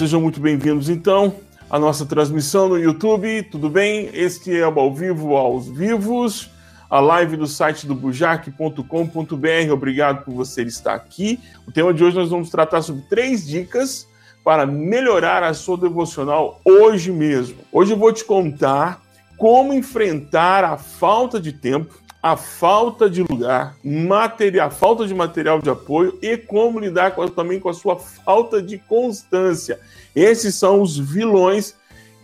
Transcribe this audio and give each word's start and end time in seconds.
Sejam 0.00 0.18
muito 0.18 0.40
bem-vindos, 0.40 0.88
então, 0.88 1.36
à 1.68 1.78
nossa 1.78 2.06
transmissão 2.06 2.70
no 2.70 2.78
YouTube. 2.78 3.42
Tudo 3.50 3.68
bem? 3.68 4.08
Este 4.14 4.56
é 4.56 4.66
o 4.66 4.80
Ao 4.80 4.94
Vivo 4.94 5.36
aos 5.36 5.68
Vivos, 5.68 6.50
a 6.88 7.00
live 7.00 7.36
do 7.36 7.46
site 7.46 7.86
do 7.86 7.94
bujac.com.br. 7.94 9.70
Obrigado 9.70 10.24
por 10.24 10.32
você 10.32 10.62
estar 10.62 10.94
aqui. 10.94 11.38
O 11.68 11.70
tema 11.70 11.92
de 11.92 12.02
hoje 12.02 12.16
nós 12.16 12.30
vamos 12.30 12.48
tratar 12.48 12.80
sobre 12.80 13.02
três 13.10 13.46
dicas 13.46 14.08
para 14.42 14.64
melhorar 14.64 15.42
a 15.42 15.52
sua 15.52 15.76
devocional 15.76 16.62
hoje 16.64 17.12
mesmo. 17.12 17.58
Hoje 17.70 17.92
eu 17.92 17.98
vou 17.98 18.10
te 18.10 18.24
contar 18.24 19.02
como 19.36 19.74
enfrentar 19.74 20.64
a 20.64 20.78
falta 20.78 21.38
de 21.38 21.52
tempo 21.52 21.99
a 22.22 22.36
falta 22.36 23.08
de 23.08 23.22
lugar, 23.22 23.76
material, 23.82 24.68
a 24.68 24.70
falta 24.70 25.06
de 25.06 25.14
material 25.14 25.60
de 25.60 25.70
apoio 25.70 26.18
e 26.20 26.36
como 26.36 26.78
lidar 26.78 27.12
com, 27.12 27.26
também 27.28 27.58
com 27.58 27.68
a 27.68 27.74
sua 27.74 27.96
falta 27.98 28.60
de 28.60 28.78
constância. 28.78 29.80
Esses 30.14 30.54
são 30.54 30.82
os 30.82 30.98
vilões 30.98 31.74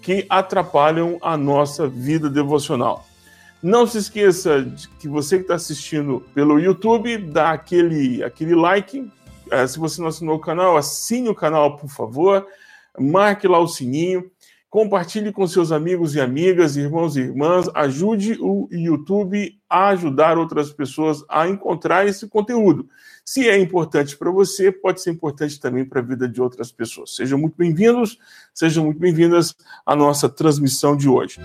que 0.03 0.27
atrapalham 0.29 1.19
a 1.23 1.37
nossa 1.37 1.89
vida 1.89 2.29
devocional. 2.29 3.07
Não 3.63 3.87
se 3.87 3.99
esqueça 3.99 4.63
de 4.63 4.89
que 4.89 5.09
você 5.09 5.39
que 5.39 5.43
está 5.43 5.55
assistindo 5.55 6.23
pelo 6.35 6.61
YouTube, 6.61 7.17
dá 7.17 7.53
aquele, 7.53 8.23
aquele 8.23 8.55
like. 8.55 9.11
É, 9.51 9.67
se 9.67 9.79
você 9.79 10.01
não 10.01 10.09
assinou 10.09 10.37
o 10.37 10.41
canal, 10.41 10.77
assine 10.77 11.29
o 11.29 11.35
canal, 11.35 11.77
por 11.77 11.89
favor. 11.89 12.47
Marque 12.99 13.49
lá 13.49 13.59
o 13.59 13.67
sininho 13.67 14.31
Compartilhe 14.69 15.33
com 15.33 15.47
seus 15.47 15.71
amigos 15.71 16.15
e 16.15 16.21
amigas, 16.21 16.77
irmãos 16.77 17.17
e 17.17 17.21
irmãs. 17.21 17.69
Ajude 17.75 18.37
o 18.41 18.69
YouTube 18.71 19.59
a 19.71 19.89
ajudar 19.89 20.39
outras 20.39 20.73
pessoas 20.73 21.25
a 21.29 21.49
encontrar 21.49 22.07
esse 22.07 22.29
conteúdo. 22.29 22.89
Se 23.25 23.49
é 23.49 23.59
importante 23.59 24.17
para 24.17 24.31
você, 24.31 24.71
pode 24.71 25.01
ser 25.01 25.13
importante 25.13 25.59
também 25.61 25.85
para 25.85 26.01
a 26.01 26.05
vida 26.05 26.29
de 26.29 26.43
outras 26.43 26.71
pessoas. 26.71 27.15
Sejam 27.15 27.39
muito 27.39 27.55
bem-vindos, 27.57 28.19
sejam 28.53 28.85
muito 28.85 28.99
bem-vindas 28.99 29.55
à 29.85 29.95
nossa 29.97 30.29
transmissão 30.29 30.97
de 30.97 31.09
hoje. 31.09 31.41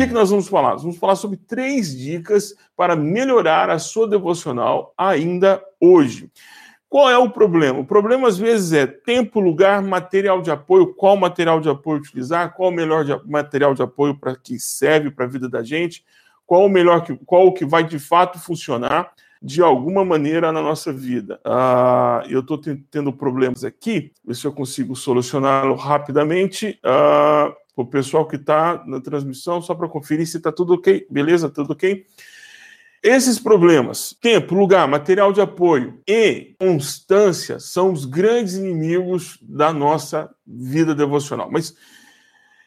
Que, 0.00 0.08
que 0.08 0.14
nós 0.14 0.30
vamos 0.30 0.48
falar? 0.48 0.76
Vamos 0.76 0.96
falar 0.96 1.14
sobre 1.14 1.36
três 1.36 1.94
dicas 1.94 2.54
para 2.74 2.96
melhorar 2.96 3.68
a 3.68 3.78
sua 3.78 4.08
devocional 4.08 4.94
ainda 4.96 5.62
hoje. 5.78 6.30
Qual 6.88 7.10
é 7.10 7.18
o 7.18 7.28
problema? 7.28 7.80
O 7.80 7.84
problema 7.84 8.26
às 8.26 8.38
vezes 8.38 8.72
é 8.72 8.86
tempo, 8.86 9.40
lugar, 9.40 9.82
material 9.82 10.40
de 10.40 10.50
apoio, 10.50 10.94
qual 10.94 11.18
material 11.18 11.60
de 11.60 11.68
apoio 11.68 11.98
utilizar, 11.98 12.54
qual 12.54 12.70
o 12.70 12.72
melhor 12.72 13.04
de, 13.04 13.14
material 13.28 13.74
de 13.74 13.82
apoio 13.82 14.18
para 14.18 14.34
que 14.34 14.58
serve 14.58 15.10
para 15.10 15.26
a 15.26 15.28
vida 15.28 15.48
da 15.50 15.62
gente, 15.62 16.02
qual 16.46 16.64
o 16.64 16.68
melhor 16.68 17.04
que, 17.04 17.14
qual 17.26 17.46
o 17.46 17.52
que 17.52 17.66
vai 17.66 17.84
de 17.84 17.98
fato 17.98 18.38
funcionar 18.38 19.12
de 19.42 19.62
alguma 19.62 20.02
maneira 20.02 20.50
na 20.50 20.62
nossa 20.62 20.92
vida. 20.92 21.38
Ah, 21.44 22.22
eu 22.28 22.40
estou 22.40 22.58
tendo 22.90 23.12
problemas 23.12 23.64
aqui, 23.64 24.12
ver 24.24 24.34
se 24.34 24.46
eu 24.46 24.52
consigo 24.52 24.96
solucioná-lo 24.96 25.74
rapidamente. 25.74 26.78
Ah, 26.82 27.52
o 27.76 27.86
pessoal 27.86 28.26
que 28.26 28.36
está 28.36 28.82
na 28.86 29.00
transmissão, 29.00 29.62
só 29.62 29.74
para 29.74 29.88
conferir 29.88 30.26
se 30.26 30.36
está 30.36 30.52
tudo 30.52 30.74
ok. 30.74 31.06
Beleza? 31.10 31.48
Tudo 31.48 31.72
ok? 31.72 32.06
Esses 33.02 33.38
problemas, 33.38 34.14
tempo, 34.20 34.54
lugar, 34.54 34.86
material 34.86 35.32
de 35.32 35.40
apoio 35.40 36.00
e 36.06 36.54
constância 36.58 37.58
são 37.58 37.92
os 37.92 38.04
grandes 38.04 38.54
inimigos 38.54 39.38
da 39.40 39.72
nossa 39.72 40.28
vida 40.46 40.94
devocional. 40.94 41.48
Mas 41.50 41.74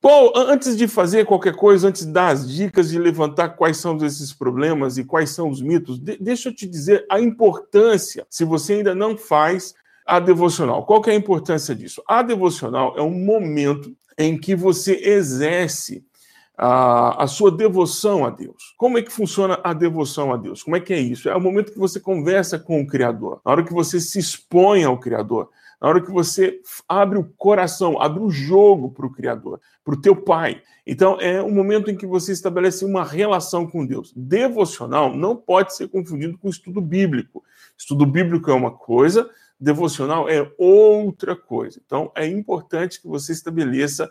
qual, 0.02 0.34
antes 0.36 0.76
de 0.76 0.88
fazer 0.88 1.26
qualquer 1.26 1.56
coisa, 1.56 1.88
antes 1.88 2.06
de 2.06 2.12
dar 2.12 2.30
as 2.30 2.52
dicas 2.52 2.92
e 2.92 2.98
levantar 2.98 3.50
quais 3.50 3.78
são 3.78 3.96
esses 4.04 4.34
problemas 4.34 4.98
e 4.98 5.06
quais 5.06 5.30
são 5.30 5.50
os 5.50 5.62
mitos, 5.62 6.00
de, 6.00 6.18
deixa 6.18 6.50
eu 6.50 6.56
te 6.56 6.68
dizer 6.68 7.06
a 7.10 7.22
importância, 7.22 8.26
se 8.28 8.44
você 8.44 8.74
ainda 8.74 8.96
não 8.96 9.16
faz 9.16 9.76
a 10.06 10.20
devocional. 10.20 10.86
Qual 10.86 11.02
que 11.02 11.10
é 11.10 11.14
a 11.14 11.16
importância 11.16 11.74
disso? 11.76 12.04
A 12.08 12.22
devocional 12.22 12.96
é 12.98 13.02
um 13.02 13.12
momento 13.12 13.96
em 14.18 14.38
que 14.38 14.56
você 14.56 14.94
exerce 14.96 16.06
a, 16.58 17.24
a, 17.24 17.28
sua 17.28 17.52
devoção 17.52 18.26
a 18.26 18.30
Deus. 18.30 18.74
Como 18.78 18.98
é 18.98 19.02
que 19.02 19.12
funciona 19.12 19.60
a 19.64 19.74
devoção 19.74 20.32
a 20.32 20.38
Deus? 20.38 20.62
Como 20.62 20.76
é 20.76 20.80
que 20.80 20.94
é 20.94 21.00
isso? 21.00 21.28
É 21.28 21.36
o 21.36 21.42
momento 21.42 21.72
que 21.72 21.80
você 21.80 22.00
conversa 22.00 22.60
com 22.60 22.82
o 22.82 22.88
Criador, 22.88 23.42
na 23.44 23.52
hora 23.52 23.64
que 23.64 23.74
você 23.74 24.00
se 24.00 24.20
expõe 24.20 24.84
ao 24.84 25.00
Criador, 25.00 25.50
na 25.82 25.90
hora 25.90 26.02
que 26.02 26.12
você 26.12 26.62
abre 26.88 27.20
o 27.20 27.26
coração, 27.38 28.02
abre 28.02 28.24
o 28.24 28.30
jogo 28.30 28.92
para 28.92 29.06
o 29.06 29.12
Criador, 29.12 29.60
para 29.84 29.94
o 29.94 30.02
teu 30.02 30.16
Pai. 30.16 30.62
Então, 30.86 31.20
é 31.20 31.42
um 31.42 31.52
momento 31.52 31.90
em 31.90 31.96
que 31.96 32.06
você 32.06 32.32
estabelece 32.32 32.86
uma 32.86 33.04
relação 33.04 33.68
com 33.68 33.86
Deus. 33.86 34.14
Devocional 34.16 35.16
não 35.16 35.36
pode 35.36 35.76
ser 35.76 35.90
confundido 35.90 36.38
com 36.38 36.50
estudo 36.50 36.80
bíblico. 36.80 37.44
Estudo 37.78 38.06
bíblico 38.06 38.50
é 38.50 38.54
uma 38.54 38.72
coisa, 38.72 39.30
devocional 39.60 40.30
é 40.30 40.52
outra 40.58 41.36
coisa. 41.36 41.80
Então, 41.86 42.12
é 42.16 42.28
importante 42.28 43.02
que 43.02 43.08
você 43.08 43.32
estabeleça 43.32 44.10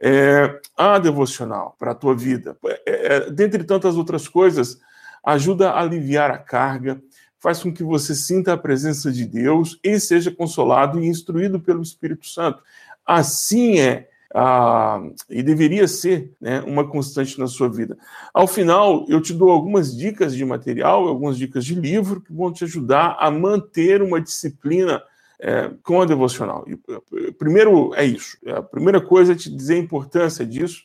é, 0.00 0.60
a 0.76 0.98
devocional 0.98 1.76
para 1.78 1.92
a 1.92 1.94
tua 1.94 2.14
vida. 2.14 2.56
É, 2.86 3.16
é, 3.16 3.30
dentre 3.30 3.64
tantas 3.64 3.96
outras 3.96 4.28
coisas, 4.28 4.78
ajuda 5.24 5.70
a 5.70 5.80
aliviar 5.80 6.30
a 6.30 6.38
carga, 6.38 7.00
faz 7.38 7.62
com 7.62 7.72
que 7.72 7.82
você 7.82 8.14
sinta 8.14 8.52
a 8.52 8.58
presença 8.58 9.12
de 9.12 9.26
Deus 9.26 9.78
e 9.82 9.98
seja 10.00 10.30
consolado 10.30 11.02
e 11.02 11.06
instruído 11.06 11.60
pelo 11.60 11.82
Espírito 11.82 12.26
Santo. 12.26 12.62
Assim 13.04 13.80
é 13.80 14.08
ah, 14.36 15.00
e 15.30 15.44
deveria 15.44 15.86
ser 15.86 16.32
né, 16.40 16.60
uma 16.62 16.84
constante 16.88 17.38
na 17.38 17.46
sua 17.46 17.68
vida. 17.68 17.96
Ao 18.32 18.48
final, 18.48 19.06
eu 19.08 19.20
te 19.20 19.32
dou 19.32 19.48
algumas 19.50 19.96
dicas 19.96 20.34
de 20.34 20.44
material, 20.44 21.06
algumas 21.06 21.38
dicas 21.38 21.64
de 21.64 21.76
livro 21.76 22.20
que 22.20 22.32
vão 22.32 22.52
te 22.52 22.64
ajudar 22.64 23.16
a 23.20 23.30
manter 23.30 24.02
uma 24.02 24.20
disciplina 24.20 25.00
é, 25.38 25.70
com 25.84 26.02
a 26.02 26.04
devocional. 26.04 26.64
E, 26.66 27.32
primeiro 27.32 27.94
é 27.94 28.04
isso. 28.04 28.36
A 28.48 28.60
primeira 28.60 29.00
coisa 29.00 29.32
é 29.32 29.36
te 29.36 29.48
dizer 29.48 29.74
a 29.74 29.78
importância 29.78 30.44
disso 30.44 30.82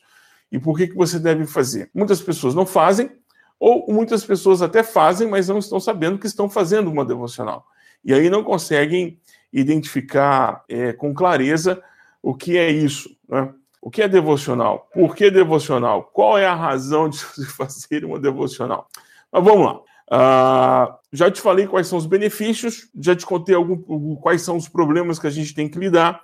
e 0.52 0.58
por 0.58 0.76
que, 0.76 0.86
que 0.86 0.96
você 0.96 1.18
deve 1.18 1.44
fazer. 1.44 1.90
Muitas 1.92 2.22
pessoas 2.22 2.54
não 2.54 2.64
fazem, 2.64 3.10
ou 3.58 3.84
muitas 3.88 4.24
pessoas 4.24 4.62
até 4.62 4.84
fazem, 4.84 5.28
mas 5.28 5.48
não 5.48 5.58
estão 5.58 5.80
sabendo 5.80 6.18
que 6.18 6.26
estão 6.26 6.48
fazendo 6.48 6.88
uma 6.88 7.04
devocional. 7.04 7.66
E 8.04 8.14
aí 8.14 8.30
não 8.30 8.44
conseguem 8.44 9.18
identificar 9.52 10.64
é, 10.68 10.92
com 10.92 11.12
clareza 11.12 11.82
o 12.22 12.34
que 12.34 12.56
é 12.56 12.70
isso. 12.70 13.10
Né? 13.28 13.52
O 13.80 13.90
que 13.90 14.02
é 14.02 14.08
devocional? 14.08 14.88
Por 14.92 15.16
que 15.16 15.30
devocional? 15.30 16.04
Qual 16.12 16.36
é 16.36 16.46
a 16.46 16.54
razão 16.54 17.08
de 17.08 17.18
fazer 17.56 18.04
uma 18.04 18.18
devocional? 18.18 18.88
Mas 19.32 19.44
vamos 19.44 19.66
lá. 19.66 19.80
Uh, 20.12 20.92
já 21.12 21.30
te 21.30 21.40
falei 21.40 21.66
quais 21.66 21.86
são 21.86 21.96
os 21.96 22.04
benefícios, 22.04 22.88
já 23.00 23.14
te 23.14 23.24
contei 23.24 23.54
algum, 23.54 24.16
quais 24.16 24.42
são 24.42 24.56
os 24.56 24.68
problemas 24.68 25.18
que 25.18 25.26
a 25.26 25.30
gente 25.30 25.54
tem 25.54 25.68
que 25.68 25.78
lidar. 25.78 26.20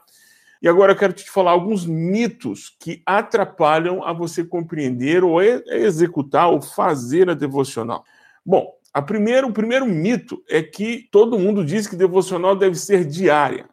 E 0.60 0.68
agora 0.68 0.92
eu 0.92 0.96
quero 0.96 1.12
te 1.12 1.30
falar 1.30 1.52
alguns 1.52 1.86
mitos 1.86 2.74
que 2.80 3.02
atrapalham 3.06 4.02
a 4.02 4.12
você 4.12 4.42
compreender 4.42 5.22
ou 5.22 5.40
executar 5.40 6.48
ou 6.48 6.60
fazer 6.60 7.30
a 7.30 7.34
devocional. 7.34 8.04
Bom, 8.44 8.74
a 8.96 9.02
primeiro, 9.02 9.48
o 9.48 9.52
primeiro 9.52 9.84
mito 9.84 10.42
é 10.48 10.62
que 10.62 11.06
todo 11.10 11.38
mundo 11.38 11.62
diz 11.62 11.86
que 11.86 11.94
devocional 11.94 12.56
deve 12.56 12.76
ser 12.76 13.04
diária. 13.04 13.68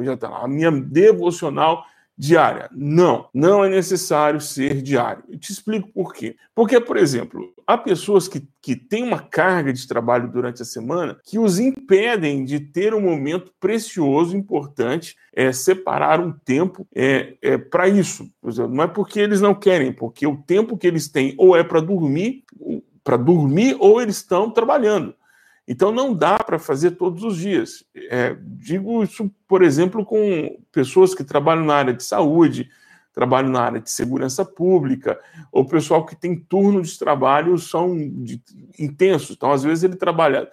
Já 0.00 0.16
tá 0.16 0.30
lá, 0.30 0.44
a 0.44 0.48
minha 0.48 0.70
devocional 0.70 1.84
diária. 2.16 2.70
Não, 2.72 3.28
não 3.34 3.62
é 3.62 3.68
necessário 3.68 4.40
ser 4.40 4.80
diário. 4.80 5.22
Eu 5.28 5.38
te 5.38 5.52
explico 5.52 5.90
por 5.92 6.14
quê. 6.14 6.36
Porque, 6.54 6.80
por 6.80 6.96
exemplo, 6.96 7.52
há 7.66 7.76
pessoas 7.76 8.28
que, 8.28 8.48
que 8.62 8.74
têm 8.74 9.02
uma 9.02 9.18
carga 9.18 9.74
de 9.74 9.86
trabalho 9.86 10.32
durante 10.32 10.62
a 10.62 10.64
semana 10.64 11.18
que 11.22 11.38
os 11.38 11.58
impedem 11.58 12.42
de 12.42 12.58
ter 12.58 12.94
um 12.94 13.00
momento 13.02 13.52
precioso, 13.60 14.34
importante, 14.34 15.16
é, 15.34 15.52
separar 15.52 16.18
um 16.18 16.32
tempo 16.32 16.88
é, 16.94 17.34
é 17.42 17.58
para 17.58 17.90
isso. 17.90 18.26
Não 18.42 18.84
é 18.84 18.86
porque 18.86 19.20
eles 19.20 19.42
não 19.42 19.54
querem, 19.54 19.92
porque 19.92 20.26
o 20.26 20.38
tempo 20.38 20.78
que 20.78 20.86
eles 20.86 21.08
têm 21.08 21.34
ou 21.36 21.54
é 21.54 21.62
para 21.62 21.80
dormir, 21.80 22.42
para 23.06 23.16
dormir 23.16 23.76
ou 23.78 24.02
eles 24.02 24.16
estão 24.16 24.50
trabalhando. 24.50 25.14
Então 25.68 25.92
não 25.92 26.12
dá 26.12 26.40
para 26.40 26.58
fazer 26.58 26.92
todos 26.92 27.22
os 27.22 27.36
dias. 27.36 27.84
É, 27.94 28.36
digo 28.40 29.04
isso, 29.04 29.30
por 29.46 29.62
exemplo, 29.62 30.04
com 30.04 30.58
pessoas 30.72 31.14
que 31.14 31.22
trabalham 31.22 31.64
na 31.64 31.74
área 31.76 31.94
de 31.94 32.02
saúde, 32.02 32.68
trabalham 33.14 33.48
na 33.48 33.60
área 33.60 33.80
de 33.80 33.90
segurança 33.92 34.44
pública, 34.44 35.20
ou 35.52 35.64
pessoal 35.64 36.04
que 36.04 36.16
tem 36.16 36.36
turno 36.36 36.82
de 36.82 36.98
trabalho 36.98 37.56
são 37.58 37.96
de, 37.96 38.42
intensos. 38.76 39.36
Então, 39.36 39.52
às 39.52 39.62
vezes, 39.62 39.84
ele 39.84 39.94
trabalha 39.94 40.50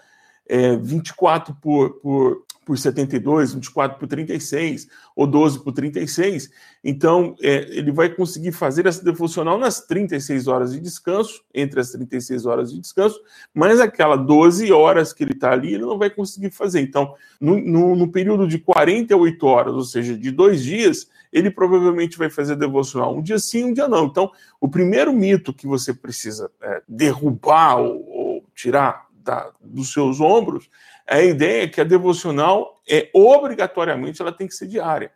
é, 0.47 0.77
24 0.77 1.55
por, 1.55 1.93
por, 2.01 2.45
por 2.65 2.77
72, 2.77 3.53
24 3.53 3.99
por 3.99 4.07
36 4.07 4.87
ou 5.15 5.27
12 5.27 5.63
por 5.63 5.71
36. 5.71 6.49
Então, 6.83 7.35
é, 7.41 7.65
ele 7.69 7.91
vai 7.91 8.09
conseguir 8.09 8.51
fazer 8.51 8.85
essa 8.85 9.03
devocional 9.03 9.57
nas 9.57 9.81
36 9.81 10.47
horas 10.47 10.73
de 10.73 10.79
descanso, 10.79 11.43
entre 11.53 11.79
as 11.79 11.91
36 11.91 12.45
horas 12.45 12.71
de 12.71 12.79
descanso, 12.79 13.19
mas 13.53 13.79
aquela 13.79 14.15
12 14.15 14.71
horas 14.71 15.13
que 15.13 15.23
ele 15.23 15.33
está 15.33 15.51
ali, 15.51 15.73
ele 15.73 15.83
não 15.83 15.97
vai 15.97 16.09
conseguir 16.09 16.51
fazer. 16.51 16.81
Então, 16.81 17.13
no, 17.39 17.59
no, 17.59 17.95
no, 17.95 18.11
período 18.11 18.47
de 18.47 18.59
48 18.59 19.45
horas, 19.45 19.73
ou 19.73 19.83
seja, 19.83 20.17
de 20.17 20.31
dois 20.31 20.63
dias, 20.63 21.07
ele 21.31 21.49
provavelmente 21.49 22.17
vai 22.17 22.29
fazer 22.29 22.55
devocional 22.55 23.15
um 23.15 23.21
dia 23.21 23.39
sim, 23.39 23.65
um 23.65 23.73
dia 23.73 23.87
não. 23.87 24.05
Então, 24.05 24.31
o 24.59 24.67
primeiro 24.67 25.13
mito 25.13 25.53
que 25.53 25.67
você 25.67 25.93
precisa 25.93 26.49
é, 26.61 26.81
derrubar 26.87 27.77
ou, 27.77 28.09
ou 28.09 28.45
tirar 28.53 29.07
da, 29.23 29.51
dos 29.61 29.91
seus 29.91 30.19
ombros 30.19 30.69
a 31.07 31.21
ideia 31.21 31.63
é 31.63 31.67
que 31.67 31.81
a 31.81 31.83
devocional 31.83 32.81
é 32.89 33.09
obrigatoriamente 33.13 34.21
ela 34.21 34.31
tem 34.31 34.47
que 34.47 34.55
ser 34.55 34.67
diária. 34.67 35.11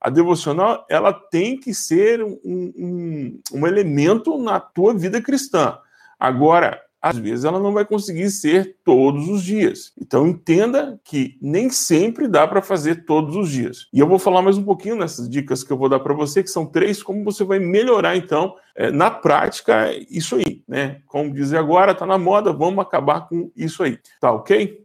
A 0.00 0.10
devocional 0.10 0.86
ela 0.88 1.12
tem 1.12 1.58
que 1.58 1.72
ser 1.74 2.22
um, 2.22 2.38
um, 2.44 3.40
um 3.52 3.66
elemento 3.66 4.38
na 4.38 4.60
tua 4.60 4.94
vida 4.94 5.20
cristã. 5.20 5.78
Agora, 6.18 6.80
às 7.08 7.18
vezes 7.18 7.44
ela 7.44 7.58
não 7.60 7.72
vai 7.72 7.84
conseguir 7.84 8.30
ser 8.30 8.76
todos 8.84 9.28
os 9.28 9.42
dias. 9.42 9.92
Então 10.00 10.26
entenda 10.26 10.98
que 11.04 11.36
nem 11.40 11.70
sempre 11.70 12.28
dá 12.28 12.46
para 12.46 12.62
fazer 12.62 13.04
todos 13.04 13.36
os 13.36 13.50
dias. 13.50 13.86
E 13.92 13.98
eu 13.98 14.06
vou 14.06 14.18
falar 14.18 14.42
mais 14.42 14.56
um 14.56 14.64
pouquinho 14.64 14.96
nessas 14.96 15.28
dicas 15.28 15.62
que 15.64 15.72
eu 15.72 15.78
vou 15.78 15.88
dar 15.88 16.00
para 16.00 16.14
você, 16.14 16.42
que 16.42 16.50
são 16.50 16.66
três, 16.66 17.02
como 17.02 17.24
você 17.24 17.44
vai 17.44 17.58
melhorar 17.58 18.16
então 18.16 18.54
é, 18.76 18.90
na 18.90 19.10
prática 19.10 19.92
isso 20.10 20.36
aí, 20.36 20.62
né? 20.66 21.00
Como 21.06 21.34
dizer 21.34 21.58
agora, 21.58 21.94
tá 21.94 22.06
na 22.06 22.18
moda, 22.18 22.52
vamos 22.52 22.80
acabar 22.80 23.28
com 23.28 23.50
isso 23.56 23.82
aí, 23.82 23.98
tá 24.20 24.32
ok? 24.32 24.78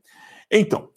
Então, 0.51 0.89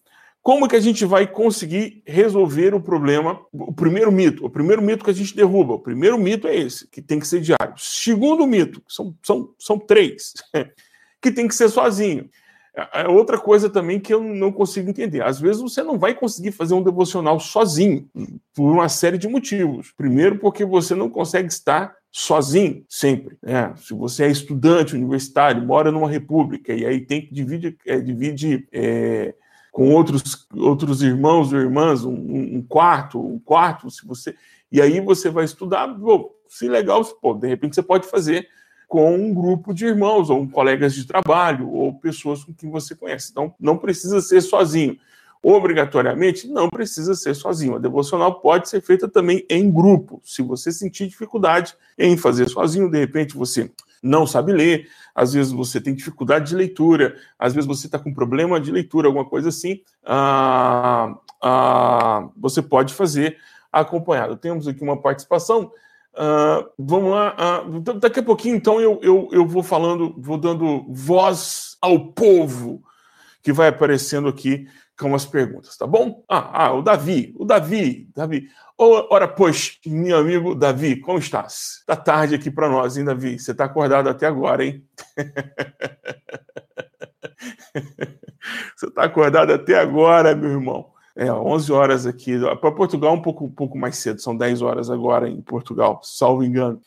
como 0.46 0.69
que 0.69 0.76
a 0.76 0.81
gente 0.81 1.05
vai 1.05 1.26
conseguir 1.26 2.05
resolver 2.06 2.73
o 2.73 2.81
problema? 2.81 3.40
O 3.52 3.73
primeiro 3.73 4.12
mito, 4.12 4.46
o 4.46 4.49
primeiro 4.49 4.81
mito 4.81 5.05
que 5.05 5.11
a 5.11 5.12
gente 5.12 5.34
derruba, 5.34 5.75
o 5.75 5.81
primeiro 5.81 6.17
mito 6.17 6.46
é 6.46 6.55
esse, 6.55 6.88
que 6.88 7.02
tem 7.02 7.19
que 7.19 7.26
ser 7.26 7.40
diário. 7.40 7.75
Segundo 7.76 8.46
mito, 8.46 8.81
são, 8.87 9.12
são, 9.25 9.52
são 9.58 9.76
três, 9.76 10.34
que 11.21 11.31
tem 11.31 11.49
que 11.49 11.55
ser 11.55 11.69
sozinho. 11.69 12.29
É, 12.77 13.03
é 13.03 13.09
outra 13.09 13.39
coisa 13.39 13.71
também 13.71 13.99
que 13.99 14.13
eu 14.13 14.23
não 14.23 14.53
consigo 14.53 14.91
entender. 14.91 15.23
Às 15.23 15.41
vezes 15.41 15.63
você 15.63 15.83
não 15.83 15.99
vai 15.99 16.15
conseguir 16.15 16.53
fazer 16.53 16.75
um 16.75 16.83
devocional 16.83 17.41
sozinho, 17.41 18.09
por 18.55 18.71
uma 18.71 18.89
série 18.89 19.19
de 19.19 19.27
motivos. 19.27 19.93
Primeiro, 19.97 20.39
porque 20.39 20.65
você 20.65 20.95
não 20.95 21.09
consegue 21.09 21.49
estar 21.49 21.97
sozinho 22.13 22.85
sempre. 22.89 23.37
Né? 23.43 23.75
Se 23.77 23.95
você 23.95 24.25
é 24.25 24.31
estudante 24.31 24.95
universitário, 24.95 25.65
mora 25.65 25.91
numa 25.91 26.09
república, 26.09 26.73
e 26.73 26.85
aí 26.85 27.01
tem 27.01 27.23
que 27.23 27.33
dividir, 27.33 27.77
é, 27.87 27.99
divide, 27.99 28.69
é, 28.73 29.35
com 29.71 29.93
outros, 29.93 30.47
outros 30.55 31.03
irmãos 31.03 31.53
ou 31.53 31.61
irmãs, 31.61 32.05
um, 32.05 32.15
um, 32.15 32.62
quarto, 32.62 33.21
um 33.21 33.39
quarto, 33.39 33.91
se 33.91 34.07
você. 34.07 34.35
E 34.73 34.81
aí 34.81 35.01
você 35.01 35.29
vai 35.29 35.45
estudar, 35.45 35.95
se 36.49 36.67
legal, 36.69 37.05
pô, 37.21 37.35
de 37.35 37.47
repente 37.47 37.75
você 37.75 37.83
pode 37.83 38.07
fazer 38.07 38.49
com 38.87 39.15
um 39.15 39.35
grupo 39.35 39.75
de 39.75 39.87
irmãos, 39.87 40.31
ou 40.31 40.47
colegas 40.49 40.94
de 40.94 41.06
trabalho, 41.06 41.71
ou 41.71 41.94
pessoas 41.94 42.44
com 42.44 42.55
quem 42.55 42.71
você 42.71 42.94
conhece. 42.94 43.31
Então, 43.31 43.55
não 43.59 43.77
precisa 43.77 44.21
ser 44.21 44.41
sozinho. 44.41 44.97
Obrigatoriamente, 45.43 46.49
não 46.49 46.69
precisa 46.69 47.15
ser 47.15 47.35
sozinho. 47.35 47.77
A 47.77 47.79
devocional 47.79 48.41
pode 48.41 48.69
ser 48.69 48.81
feita 48.81 49.09
também 49.09 49.44
em 49.49 49.71
grupo. 49.71 50.21
Se 50.25 50.43
você 50.43 50.73
sentir 50.73 51.09
dificuldade 51.09 51.75
em 51.99 52.17
fazer 52.17 52.49
sozinho, 52.49 52.91
de 52.91 52.99
repente 52.99 53.37
você 53.37 53.71
não 54.03 54.27
sabe 54.27 54.53
ler, 54.53 54.88
às 55.15 55.33
vezes 55.33 55.53
você 55.53 55.81
tem 55.81 55.94
dificuldade 55.94 56.49
de 56.50 56.56
leitura, 56.56 57.17
às 57.38 57.55
vezes 57.55 57.67
você 57.67 57.87
está 57.87 57.99
com 57.99 58.15
problema 58.15 58.61
de 58.61 58.71
leitura, 58.71 59.09
alguma 59.09 59.25
coisa 59.25 59.49
assim, 59.49 59.81
ah, 60.05 61.17
ah, 61.43 62.29
você 62.37 62.62
pode 62.62 62.94
fazer 62.94 63.37
acompanhado. 63.73 64.37
Temos 64.37 64.67
aqui 64.67 64.83
uma 64.83 65.00
participação. 65.00 65.71
Ah, 66.17 66.67
vamos 66.79 67.11
lá. 67.11 67.37
Então, 67.75 67.99
daqui 67.99 68.21
a 68.21 68.23
pouquinho, 68.23 68.57
então, 68.57 68.81
eu, 68.81 68.99
eu, 69.03 69.29
eu 69.33 69.47
vou 69.47 69.63
falando, 69.63 70.15
vou 70.19 70.39
dando 70.39 70.87
voz 70.89 71.77
ao 71.81 72.13
povo 72.13 72.83
que 73.43 73.53
vai 73.53 73.69
aparecendo 73.69 74.27
aqui 74.27 74.67
com 74.99 75.15
as 75.15 75.27
perguntas, 75.27 75.77
tá 75.77 75.87
bom? 75.87 76.25
Ah, 76.29 76.65
ah 76.65 76.73
o 76.73 76.83
Davi, 76.83 77.35
o 77.39 77.45
Davi, 77.45 78.09
Davi. 78.17 78.49
Ora, 78.79 79.29
pois, 79.29 79.79
meu 79.85 80.19
amigo 80.19 80.55
Davi, 80.55 81.01
como 81.01 81.19
estás? 81.19 81.83
Tá 81.87 81.95
tarde 81.95 82.35
aqui 82.35 82.51
para 82.51 82.69
nós, 82.69 82.97
hein, 82.97 83.05
Davi? 83.05 83.39
Você 83.39 83.53
está 83.53 83.67
acordado 83.67 84.09
até 84.09 84.27
agora, 84.27 84.65
hein? 84.65 84.83
Você 88.75 88.87
está 88.87 89.05
acordado 89.05 89.53
até 89.53 89.79
agora, 89.79 90.35
meu 90.35 90.51
irmão. 90.51 90.96
É, 91.17 91.33
11 91.33 91.73
horas 91.73 92.07
aqui. 92.07 92.39
Para 92.61 92.71
Portugal, 92.71 93.15
um 93.15 93.23
pouco, 93.23 93.47
um 93.47 93.51
pouco 93.51 93.79
mais 93.79 93.97
cedo, 93.97 94.21
são 94.21 94.37
10 94.37 94.61
horas 94.61 94.91
agora 94.91 95.29
em 95.29 95.41
Portugal, 95.41 96.01
salvo 96.03 96.45
engano. 96.45 96.81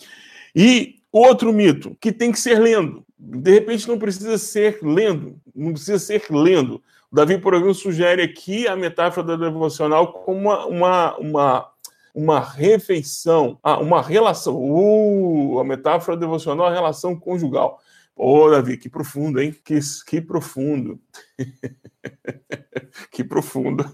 E 0.55 0.99
outro 1.11 1.51
mito, 1.51 1.97
que 1.99 2.11
tem 2.11 2.31
que 2.31 2.39
ser 2.39 2.59
lendo. 2.59 3.03
De 3.17 3.51
repente 3.51 3.87
não 3.87 3.97
precisa 3.97 4.37
ser 4.37 4.79
lendo, 4.83 5.35
não 5.53 5.73
precisa 5.73 5.97
ser 5.97 6.23
lendo. 6.29 6.81
O 7.11 7.15
Davi, 7.15 7.33
exemplo, 7.33 7.73
sugere 7.73 8.21
aqui 8.21 8.67
a 8.67 8.75
metáfora 8.75 9.25
da 9.25 9.35
devocional 9.35 10.13
como 10.13 10.39
uma, 10.39 10.65
uma, 10.67 11.17
uma, 11.17 11.69
uma 12.13 12.39
refeição, 12.39 13.57
ah, 13.63 13.79
uma 13.79 14.01
relação. 14.01 14.55
Uh, 14.55 15.59
a 15.59 15.63
metáfora 15.63 16.15
devocional, 16.15 16.67
a 16.67 16.73
relação 16.73 17.15
conjugal. 17.15 17.81
Ô, 18.21 18.47
oh, 18.47 18.49
Davi, 18.51 18.75
que 18.75 18.89
profundo, 18.89 19.39
hein? 19.39 19.55
Que, 19.63 19.79
que 20.05 20.19
profundo. 20.19 20.99
que 23.13 23.23
profundo. 23.23 23.85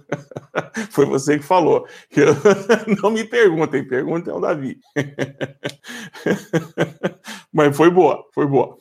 Foi 0.89 1.05
você 1.05 1.37
que 1.37 1.45
falou. 1.45 1.85
Não 3.03 3.11
me 3.11 3.23
perguntem, 3.23 3.87
perguntem 3.87 4.33
ao 4.33 4.41
Davi. 4.41 4.79
Mas 7.53 7.77
foi 7.77 7.91
boa, 7.91 8.27
foi 8.33 8.47
boa. 8.47 8.75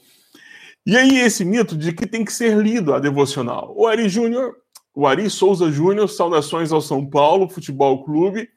E 0.87 0.97
aí, 0.97 1.19
esse 1.19 1.45
mito 1.45 1.77
de 1.77 1.93
que 1.93 2.07
tem 2.07 2.25
que 2.25 2.33
ser 2.33 2.57
lido 2.57 2.95
a 2.95 2.99
devocional. 2.99 3.75
O 3.77 3.87
Ari 3.87 4.09
Júnior, 4.09 4.57
o 4.95 5.07
Ari 5.07 5.29
Souza 5.29 5.71
Júnior, 5.71 6.09
saudações 6.09 6.73
ao 6.73 6.81
São 6.81 7.05
Paulo 7.05 7.51
Futebol 7.51 8.03
Clube, 8.03 8.49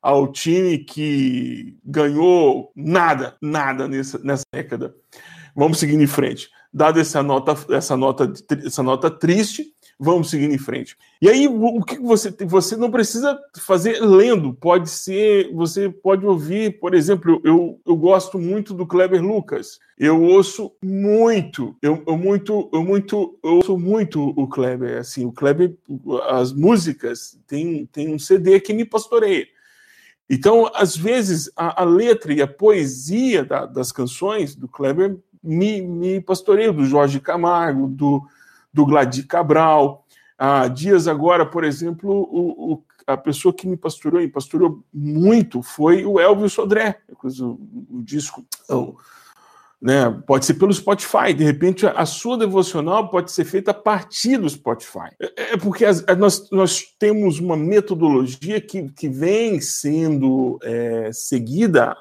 ao 0.00 0.30
time 0.30 0.78
que 0.78 1.76
ganhou 1.84 2.70
nada, 2.76 3.36
nada 3.42 3.88
nessa, 3.88 4.18
nessa 4.20 4.44
década. 4.54 4.94
Vamos 5.56 5.78
seguir 5.78 5.98
em 5.98 6.06
frente. 6.06 6.50
Dada 6.70 7.00
essa 7.00 7.22
nota, 7.22 7.56
essa 7.74 7.96
nota, 7.96 8.30
essa 8.62 8.82
nota 8.82 9.10
triste, 9.10 9.64
vamos 9.98 10.28
seguir 10.28 10.52
em 10.52 10.58
frente. 10.58 10.94
E 11.22 11.30
aí, 11.30 11.48
o 11.48 11.82
que 11.82 11.98
você 11.98 12.30
você 12.44 12.76
não 12.76 12.90
precisa 12.90 13.38
fazer 13.60 13.98
lendo, 14.00 14.52
pode 14.52 14.90
ser, 14.90 15.50
você 15.54 15.88
pode 15.88 16.26
ouvir, 16.26 16.78
por 16.78 16.94
exemplo, 16.94 17.40
eu, 17.42 17.80
eu 17.86 17.96
gosto 17.96 18.38
muito 18.38 18.74
do 18.74 18.86
Kleber 18.86 19.22
Lucas. 19.22 19.78
Eu 19.98 20.22
ouço 20.22 20.72
muito, 20.84 21.74
eu, 21.80 22.02
eu 22.06 22.18
muito, 22.18 22.68
eu 22.70 22.84
muito, 22.84 23.38
eu 23.42 23.54
ouço 23.54 23.78
muito 23.78 24.34
o 24.36 24.46
Kleber, 24.46 24.98
assim, 24.98 25.24
o 25.24 25.32
Kleber, 25.32 25.74
as 26.28 26.52
músicas, 26.52 27.38
tem, 27.46 27.86
tem 27.86 28.12
um 28.12 28.18
CD 28.18 28.60
que 28.60 28.74
me 28.74 28.84
pastoreia. 28.84 29.46
Então, 30.28 30.70
às 30.74 30.94
vezes, 30.94 31.50
a, 31.56 31.82
a 31.82 31.84
letra 31.84 32.34
e 32.34 32.42
a 32.42 32.46
poesia 32.46 33.44
da, 33.44 33.64
das 33.64 33.90
canções 33.92 34.54
do 34.54 34.68
Kleber 34.68 35.16
me, 35.46 35.80
me 35.80 36.20
pastoreia, 36.20 36.72
do 36.72 36.84
Jorge 36.84 37.20
Camargo, 37.20 37.86
do, 37.86 38.26
do 38.72 38.84
Gladir 38.84 39.26
Cabral. 39.26 40.04
Há 40.36 40.68
dias 40.68 41.08
agora, 41.08 41.46
por 41.46 41.64
exemplo, 41.64 42.10
o, 42.10 42.72
o, 42.72 42.82
a 43.06 43.16
pessoa 43.16 43.54
que 43.54 43.66
me 43.66 43.76
pastorou 43.76 44.20
e 44.20 44.28
pastorou 44.28 44.82
muito 44.92 45.62
foi 45.62 46.04
o 46.04 46.20
Elvis 46.20 46.52
Sodré, 46.52 46.98
o, 47.22 47.96
o 47.98 48.02
disco. 48.02 48.44
O, 48.68 48.96
né, 49.80 50.10
pode 50.26 50.46
ser 50.46 50.54
pelo 50.54 50.72
Spotify, 50.72 51.34
de 51.36 51.44
repente 51.44 51.86
a 51.86 52.06
sua 52.06 52.38
devocional 52.38 53.10
pode 53.10 53.30
ser 53.30 53.44
feita 53.44 53.70
a 53.70 53.74
partir 53.74 54.38
do 54.38 54.48
Spotify. 54.48 55.10
É, 55.20 55.52
é 55.52 55.56
porque 55.56 55.84
as, 55.84 56.04
nós, 56.18 56.50
nós 56.50 56.82
temos 56.98 57.38
uma 57.38 57.56
metodologia 57.56 58.60
que, 58.60 58.90
que 58.90 59.08
vem 59.08 59.60
sendo 59.60 60.58
é, 60.62 61.10
seguida 61.12 61.96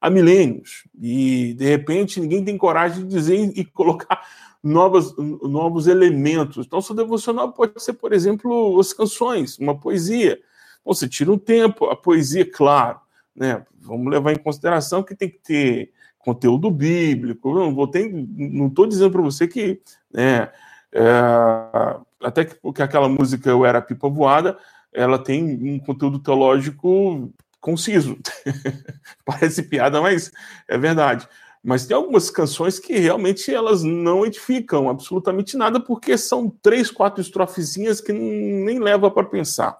há 0.00 0.08
milênios, 0.08 0.84
e 1.00 1.54
de 1.54 1.64
repente 1.64 2.20
ninguém 2.20 2.44
tem 2.44 2.56
coragem 2.56 3.04
de 3.04 3.14
dizer 3.14 3.52
e 3.54 3.64
colocar 3.64 4.22
novos, 4.62 5.16
novos 5.16 5.86
elementos. 5.86 6.66
Então, 6.66 6.80
sua 6.80 6.96
devocional 6.96 7.52
pode 7.52 7.82
ser, 7.82 7.94
por 7.94 8.12
exemplo, 8.12 8.78
as 8.78 8.92
canções, 8.92 9.58
uma 9.58 9.78
poesia. 9.78 10.38
Você 10.84 11.08
tira 11.08 11.32
um 11.32 11.38
tempo, 11.38 11.86
a 11.86 11.96
poesia, 11.96 12.48
claro, 12.50 13.00
né? 13.34 13.64
Vamos 13.80 14.10
levar 14.10 14.32
em 14.32 14.38
consideração 14.38 15.02
que 15.02 15.14
tem 15.14 15.28
que 15.28 15.38
ter 15.38 15.92
conteúdo 16.18 16.70
bíblico. 16.70 17.54
Não 17.54 17.74
vou 17.74 17.86
ter, 17.86 18.10
não 18.10 18.66
estou 18.66 18.86
dizendo 18.86 19.10
para 19.10 19.22
você 19.22 19.46
que, 19.46 19.80
né, 20.12 20.50
é, 20.92 22.00
até 22.22 22.44
que 22.44 22.54
porque 22.56 22.82
aquela 22.82 23.08
música 23.08 23.48
Eu 23.48 23.64
Era 23.64 23.80
Pipa 23.80 24.08
Voada, 24.08 24.58
ela 24.92 25.18
tem 25.18 25.42
um 25.44 25.78
conteúdo 25.78 26.18
teológico 26.18 27.32
conciso. 27.60 28.18
Parece 29.24 29.62
piada, 29.62 30.00
mas 30.00 30.30
é 30.66 30.78
verdade. 30.78 31.28
Mas 31.62 31.86
tem 31.86 31.96
algumas 31.96 32.30
canções 32.30 32.78
que 32.78 32.98
realmente 32.98 33.52
elas 33.52 33.82
não 33.82 34.24
edificam 34.24 34.88
absolutamente 34.88 35.56
nada, 35.56 35.80
porque 35.80 36.16
são 36.16 36.48
três, 36.62 36.90
quatro 36.90 37.20
estrofezinhas 37.20 38.00
que 38.00 38.12
nem 38.12 38.78
leva 38.78 39.10
para 39.10 39.26
pensar. 39.26 39.76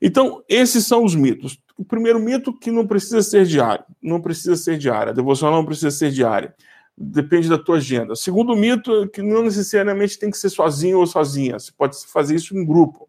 Então, 0.00 0.42
esses 0.48 0.86
são 0.86 1.04
os 1.04 1.14
mitos. 1.14 1.58
O 1.76 1.84
primeiro 1.84 2.20
mito 2.20 2.52
que 2.52 2.70
não 2.70 2.86
precisa 2.86 3.22
ser 3.22 3.46
diário, 3.46 3.84
não 4.02 4.20
precisa 4.20 4.56
ser 4.56 4.76
diária, 4.78 5.10
a 5.10 5.14
devocional 5.14 5.56
não 5.56 5.66
precisa 5.66 5.90
ser 5.90 6.10
diária. 6.10 6.54
Depende 7.00 7.48
da 7.48 7.56
tua 7.56 7.76
agenda. 7.76 8.16
Segundo 8.16 8.56
mito 8.56 9.04
é 9.04 9.06
que 9.06 9.22
não 9.22 9.44
necessariamente 9.44 10.18
tem 10.18 10.30
que 10.30 10.38
ser 10.38 10.50
sozinho 10.50 10.98
ou 10.98 11.06
sozinha, 11.06 11.58
você 11.58 11.70
pode 11.70 11.96
fazer 12.06 12.34
isso 12.34 12.56
em 12.56 12.66
grupo. 12.66 13.06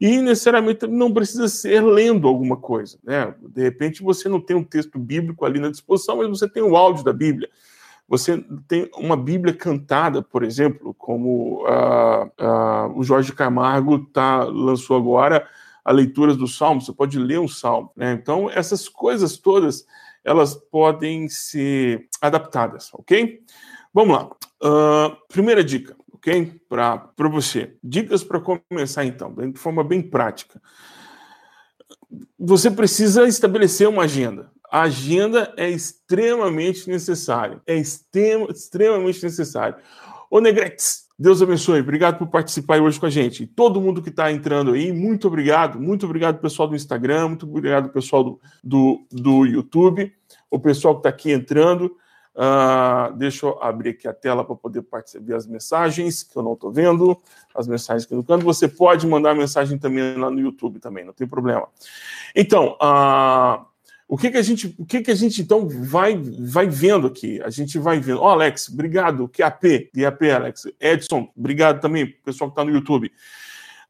E 0.00 0.20
necessariamente 0.20 0.86
não 0.86 1.12
precisa 1.12 1.48
ser 1.48 1.82
lendo 1.82 2.28
alguma 2.28 2.56
coisa. 2.56 2.98
Né? 3.02 3.34
De 3.40 3.62
repente 3.62 4.02
você 4.02 4.28
não 4.28 4.40
tem 4.40 4.56
um 4.56 4.62
texto 4.62 4.98
bíblico 4.98 5.44
ali 5.44 5.58
na 5.58 5.70
disposição, 5.70 6.18
mas 6.18 6.28
você 6.28 6.48
tem 6.48 6.62
o 6.62 6.76
áudio 6.76 7.04
da 7.04 7.12
Bíblia. 7.12 7.48
Você 8.08 8.44
tem 8.68 8.88
uma 8.96 9.16
Bíblia 9.16 9.54
cantada, 9.54 10.22
por 10.22 10.44
exemplo, 10.44 10.94
como 10.94 11.64
uh, 11.64 12.26
uh, 12.26 12.98
o 12.98 13.02
Jorge 13.02 13.32
Camargo 13.32 14.06
tá, 14.06 14.44
lançou 14.44 14.96
agora 14.96 15.48
a 15.84 15.90
leitura 15.90 16.34
do 16.34 16.46
Salmo, 16.46 16.80
você 16.80 16.92
pode 16.92 17.18
ler 17.18 17.40
um 17.40 17.48
Salmo. 17.48 17.90
Né? 17.96 18.12
Então, 18.12 18.48
essas 18.50 18.88
coisas 18.88 19.36
todas, 19.36 19.84
elas 20.24 20.54
podem 20.54 21.28
ser 21.28 22.08
adaptadas, 22.20 22.90
ok? 22.94 23.40
Vamos 23.92 24.16
lá. 24.16 24.24
Uh, 24.62 25.16
primeira 25.28 25.62
dica 25.62 25.96
ok? 26.22 26.60
Para 26.68 27.28
você. 27.28 27.74
Dicas 27.82 28.22
para 28.22 28.40
começar, 28.40 29.04
então, 29.04 29.34
de 29.34 29.58
forma 29.58 29.82
bem 29.82 30.00
prática. 30.00 30.62
Você 32.38 32.70
precisa 32.70 33.26
estabelecer 33.26 33.88
uma 33.88 34.04
agenda. 34.04 34.50
A 34.70 34.82
agenda 34.82 35.52
é 35.56 35.68
extremamente 35.68 36.88
necessária. 36.88 37.60
É 37.66 37.74
extrema, 37.74 38.46
extremamente 38.50 39.22
necessário. 39.22 39.76
Ô 40.30 40.40
Negretes, 40.40 41.08
Deus 41.22 41.40
abençoe. 41.40 41.80
Obrigado 41.80 42.18
por 42.18 42.26
participar 42.26 42.82
hoje 42.82 42.98
com 42.98 43.06
a 43.06 43.10
gente. 43.10 43.46
Todo 43.46 43.80
mundo 43.80 44.02
que 44.02 44.08
está 44.08 44.32
entrando 44.32 44.72
aí, 44.72 44.92
muito 44.92 45.28
obrigado. 45.28 45.78
Muito 45.80 46.04
obrigado, 46.04 46.40
pessoal 46.40 46.66
do 46.66 46.74
Instagram. 46.74 47.28
Muito 47.28 47.46
obrigado, 47.46 47.90
pessoal 47.90 48.24
do, 48.24 48.40
do, 48.62 49.06
do 49.08 49.46
YouTube. 49.46 50.12
O 50.50 50.58
pessoal 50.58 50.94
que 50.94 50.98
está 50.98 51.10
aqui 51.10 51.30
entrando. 51.30 51.96
Uh, 52.34 53.14
deixa 53.16 53.46
eu 53.46 53.62
abrir 53.62 53.90
aqui 53.90 54.08
a 54.08 54.12
tela 54.12 54.42
para 54.42 54.56
poder 54.56 54.84
ver 55.20 55.36
as 55.36 55.46
mensagens, 55.46 56.24
que 56.24 56.36
eu 56.36 56.42
não 56.42 56.54
estou 56.54 56.72
vendo, 56.72 57.16
as 57.54 57.68
mensagens 57.68 58.04
aqui 58.04 58.16
no 58.16 58.24
canto. 58.24 58.44
Você 58.44 58.66
pode 58.66 59.06
mandar 59.06 59.32
mensagem 59.32 59.78
também 59.78 60.16
lá 60.16 60.28
no 60.28 60.40
YouTube 60.40 60.80
também, 60.80 61.04
não 61.04 61.12
tem 61.12 61.28
problema. 61.28 61.68
Então, 62.34 62.76
uh, 62.82 63.64
o 64.12 64.18
que, 64.18 64.30
que 64.30 64.36
a 64.36 64.42
gente, 64.42 64.74
o 64.78 64.84
que, 64.84 65.00
que 65.00 65.10
a 65.10 65.14
gente 65.14 65.40
então 65.40 65.66
vai, 65.66 66.20
vai 66.38 66.68
vendo 66.68 67.06
aqui? 67.06 67.40
A 67.42 67.48
gente 67.48 67.78
vai 67.78 67.98
vendo. 67.98 68.20
Ó, 68.20 68.26
oh, 68.26 68.28
Alex, 68.28 68.68
obrigado. 68.68 69.26
QAP, 69.26 69.90
QAP, 69.90 70.30
Alex. 70.30 70.66
Edson, 70.78 71.32
obrigado 71.34 71.80
também, 71.80 72.06
pessoal 72.22 72.50
que 72.50 72.52
está 72.52 72.62
no 72.62 72.76
YouTube. 72.76 73.10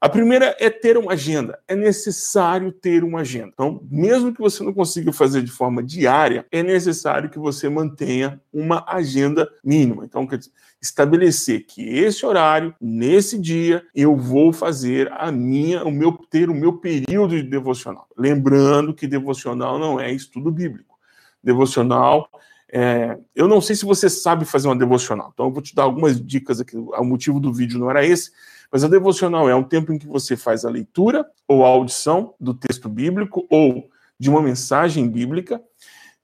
A 0.03 0.09
primeira 0.09 0.57
é 0.59 0.69
ter 0.69 0.99
uma 0.99 1.13
agenda. 1.13 1.61
É 1.69 1.77
necessário 1.77 2.73
ter 2.73 3.05
uma 3.05 3.21
agenda. 3.21 3.51
Então, 3.53 3.87
mesmo 3.89 4.35
que 4.35 4.41
você 4.41 4.61
não 4.65 4.75
consiga 4.75 5.13
fazer 5.13 5.43
de 5.43 5.51
forma 5.53 5.81
diária, 5.81 6.45
é 6.51 6.61
necessário 6.61 7.31
que 7.31 7.39
você 7.39 7.69
mantenha 7.69 8.43
uma 8.53 8.85
agenda 8.89 9.49
mínima. 9.65 10.05
Então, 10.05 10.27
quer 10.27 10.39
dizer, 10.39 10.51
estabelecer 10.83 11.67
que 11.67 11.89
esse 11.89 12.27
horário, 12.27 12.75
nesse 12.81 13.39
dia, 13.39 13.87
eu 13.95 14.17
vou 14.17 14.53
fazer 14.53 15.09
a 15.13 15.31
minha, 15.31 15.85
o 15.85 15.91
meu 15.93 16.11
ter 16.15 16.51
o 16.51 16.55
meu 16.55 16.79
período 16.79 17.37
de 17.37 17.45
devocional. 17.45 18.09
Lembrando 18.19 18.93
que 18.93 19.07
devocional 19.07 19.79
não 19.79 20.01
é 20.01 20.11
estudo 20.11 20.51
bíblico. 20.51 20.99
Devocional 21.45 22.29
é, 22.75 23.19
eu 23.37 23.47
não 23.47 23.61
sei 23.61 23.77
se 23.77 23.85
você 23.85 24.09
sabe 24.09 24.47
fazer 24.47 24.67
uma 24.67 24.75
devocional, 24.75 25.31
então 25.35 25.47
eu 25.47 25.53
vou 25.53 25.61
te 25.61 25.75
dar 25.75 25.83
algumas 25.83 26.19
dicas 26.19 26.59
aqui. 26.59 26.75
O 26.75 27.05
motivo 27.05 27.39
do 27.39 27.53
vídeo 27.53 27.79
não 27.79 27.91
era 27.91 28.03
esse, 28.03 28.31
mas 28.73 28.83
a 28.83 28.89
devocional 28.89 29.51
é 29.51 29.55
um 29.55 29.63
tempo 29.63 29.93
em 29.93 29.99
que 29.99 30.07
você 30.07 30.35
faz 30.35 30.65
a 30.65 30.71
leitura 30.71 31.27
ou 31.47 31.63
a 31.63 31.69
audição 31.69 32.33
do 32.41 32.55
texto 32.55 32.89
bíblico 32.89 33.47
ou 33.51 33.91
de 34.19 34.31
uma 34.31 34.41
mensagem 34.41 35.07
bíblica. 35.07 35.61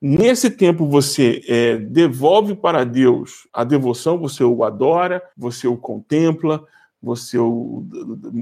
Nesse 0.00 0.50
tempo 0.50 0.88
você 0.88 1.42
é, 1.46 1.76
devolve 1.76 2.54
para 2.54 2.84
Deus 2.84 3.46
a 3.52 3.64
devoção, 3.64 4.16
você 4.16 4.42
o 4.42 4.64
adora, 4.64 5.22
você 5.36 5.66
o 5.68 5.76
contempla, 5.76 6.64
você 7.02 7.36
o, 7.36 7.84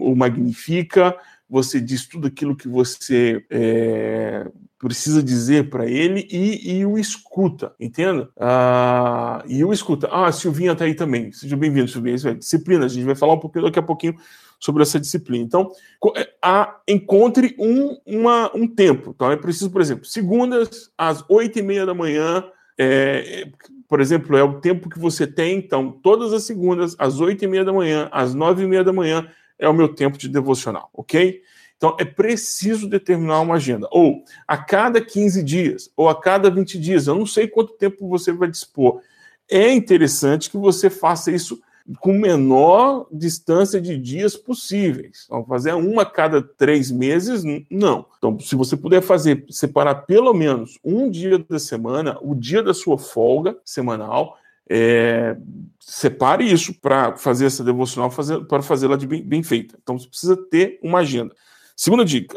o 0.00 0.14
magnifica, 0.14 1.16
você 1.48 1.80
diz 1.80 2.06
tudo 2.06 2.26
aquilo 2.26 2.56
que 2.56 2.68
você 2.68 3.44
é, 3.50 4.46
precisa 4.78 5.22
dizer 5.22 5.70
para 5.70 5.86
ele 5.86 6.26
e, 6.30 6.78
e, 6.78 6.86
o 6.86 6.98
escuta, 6.98 7.72
entenda? 7.78 8.28
Ah, 8.38 9.42
e 9.46 9.64
o 9.64 9.72
escuta. 9.72 10.08
Ah, 10.08 10.26
a 10.26 10.32
Silvinha 10.32 10.72
está 10.72 10.84
aí 10.84 10.94
também. 10.94 11.32
Seja 11.32 11.56
bem-vindo, 11.56 11.88
Silvinha. 11.88 12.16
É 12.24 12.34
disciplina. 12.34 12.84
A 12.84 12.88
gente 12.88 13.04
vai 13.04 13.14
falar 13.14 13.34
um 13.34 13.40
pouquinho 13.40 13.64
daqui 13.64 13.78
a 13.78 13.82
pouquinho 13.82 14.16
sobre 14.58 14.82
essa 14.82 14.98
disciplina. 14.98 15.44
Então, 15.44 15.70
é, 16.16 16.28
a, 16.42 16.80
encontre 16.88 17.54
um, 17.58 17.96
uma, 18.04 18.50
um 18.54 18.66
tempo. 18.66 19.12
Então, 19.14 19.30
é 19.30 19.36
preciso, 19.36 19.70
por 19.70 19.80
exemplo, 19.80 20.04
segundas 20.04 20.90
às 20.98 21.24
oito 21.28 21.58
e 21.58 21.62
meia 21.62 21.86
da 21.86 21.94
manhã. 21.94 22.44
É, 22.78 23.48
por 23.88 24.00
exemplo, 24.00 24.36
é 24.36 24.42
o 24.42 24.60
tempo 24.60 24.90
que 24.90 24.98
você 24.98 25.26
tem. 25.26 25.58
Então, 25.58 25.90
todas 25.90 26.32
as 26.32 26.42
segundas 26.42 26.96
às 26.98 27.20
oito 27.20 27.44
e 27.44 27.48
meia 27.48 27.64
da 27.64 27.72
manhã, 27.72 28.08
às 28.12 28.34
nove 28.34 28.64
e 28.64 28.66
meia 28.66 28.82
da 28.82 28.92
manhã 28.92 29.26
é 29.58 29.68
o 29.68 29.74
meu 29.74 29.88
tempo 29.88 30.18
de 30.18 30.28
devocional, 30.28 30.90
ok? 30.92 31.42
Então, 31.76 31.96
é 32.00 32.04
preciso 32.04 32.88
determinar 32.88 33.40
uma 33.40 33.56
agenda. 33.56 33.86
Ou 33.90 34.24
a 34.48 34.56
cada 34.56 35.00
15 35.00 35.42
dias, 35.42 35.90
ou 35.96 36.08
a 36.08 36.18
cada 36.18 36.50
20 36.50 36.78
dias. 36.78 37.06
Eu 37.06 37.14
não 37.14 37.26
sei 37.26 37.46
quanto 37.46 37.74
tempo 37.74 38.08
você 38.08 38.32
vai 38.32 38.50
dispor. 38.50 39.00
É 39.48 39.70
interessante 39.72 40.50
que 40.50 40.56
você 40.56 40.88
faça 40.88 41.30
isso 41.30 41.60
com 42.00 42.12
menor 42.18 43.06
distância 43.12 43.80
de 43.80 43.96
dias 43.96 44.36
possíveis. 44.36 45.24
Então, 45.26 45.44
fazer 45.44 45.72
uma 45.74 46.02
a 46.02 46.06
cada 46.06 46.42
três 46.42 46.90
meses, 46.90 47.44
não. 47.70 48.06
Então, 48.18 48.38
se 48.40 48.56
você 48.56 48.76
puder 48.76 49.02
fazer, 49.02 49.44
separar 49.50 50.06
pelo 50.06 50.32
menos 50.34 50.78
um 50.84 51.08
dia 51.08 51.38
da 51.38 51.58
semana, 51.58 52.18
o 52.22 52.34
dia 52.34 52.62
da 52.62 52.74
sua 52.74 52.98
folga 52.98 53.56
semanal, 53.64 54.36
é, 54.68 55.36
separe 55.80 56.44
isso 56.44 56.74
para 56.80 57.16
fazer 57.16 57.46
essa 57.46 57.62
devocional, 57.62 58.10
fazer, 58.10 58.44
para 58.46 58.62
fazê-la 58.62 58.96
de 58.96 59.06
bem, 59.06 59.22
bem 59.22 59.42
feita. 59.42 59.78
Então, 59.82 59.98
você 59.98 60.08
precisa 60.08 60.36
ter 60.36 60.78
uma 60.82 60.98
agenda. 60.98 61.34
Segunda 61.76 62.04
dica, 62.04 62.34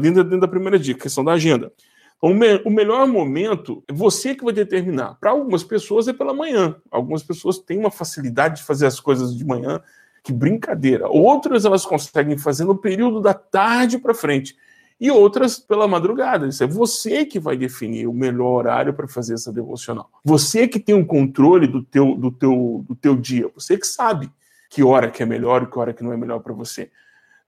dentro, 0.00 0.24
dentro 0.24 0.40
da 0.40 0.48
primeira 0.48 0.78
dica, 0.78 1.02
questão 1.02 1.24
da 1.24 1.32
agenda. 1.32 1.72
Então, 2.16 2.30
o, 2.30 2.34
me, 2.34 2.62
o 2.64 2.70
melhor 2.70 3.06
momento 3.06 3.82
é 3.88 3.92
você 3.92 4.34
que 4.34 4.44
vai 4.44 4.52
determinar. 4.52 5.16
Para 5.20 5.30
algumas 5.30 5.62
pessoas 5.62 6.08
é 6.08 6.12
pela 6.12 6.32
manhã. 6.32 6.76
Algumas 6.90 7.22
pessoas 7.22 7.58
têm 7.58 7.78
uma 7.78 7.90
facilidade 7.90 8.56
de 8.56 8.62
fazer 8.62 8.86
as 8.86 8.98
coisas 8.98 9.36
de 9.36 9.44
manhã, 9.44 9.80
que 10.22 10.32
brincadeira. 10.32 11.08
Outras 11.08 11.64
elas 11.64 11.84
conseguem 11.84 12.38
fazer 12.38 12.64
no 12.64 12.76
período 12.76 13.20
da 13.20 13.34
tarde 13.34 13.98
para 13.98 14.14
frente. 14.14 14.56
E 14.98 15.10
outras 15.10 15.58
pela 15.58 15.86
madrugada. 15.86 16.48
Isso 16.48 16.64
é 16.64 16.66
você 16.66 17.24
que 17.26 17.38
vai 17.38 17.56
definir 17.56 18.06
o 18.06 18.14
melhor 18.14 18.58
horário 18.58 18.94
para 18.94 19.06
fazer 19.06 19.34
essa 19.34 19.52
devocional. 19.52 20.10
Você 20.24 20.66
que 20.66 20.80
tem 20.80 20.94
um 20.94 21.04
controle 21.04 21.66
do 21.66 21.82
teu, 21.82 22.14
do 22.14 22.30
teu, 22.30 22.84
do 22.88 22.94
teu 22.94 23.14
dia. 23.14 23.50
Você 23.54 23.76
que 23.76 23.86
sabe 23.86 24.30
que 24.70 24.82
hora 24.82 25.10
que 25.10 25.22
é 25.22 25.26
melhor 25.26 25.62
e 25.62 25.66
que 25.66 25.78
hora 25.78 25.92
que 25.92 26.02
não 26.02 26.12
é 26.12 26.16
melhor 26.16 26.40
para 26.40 26.54
você. 26.54 26.90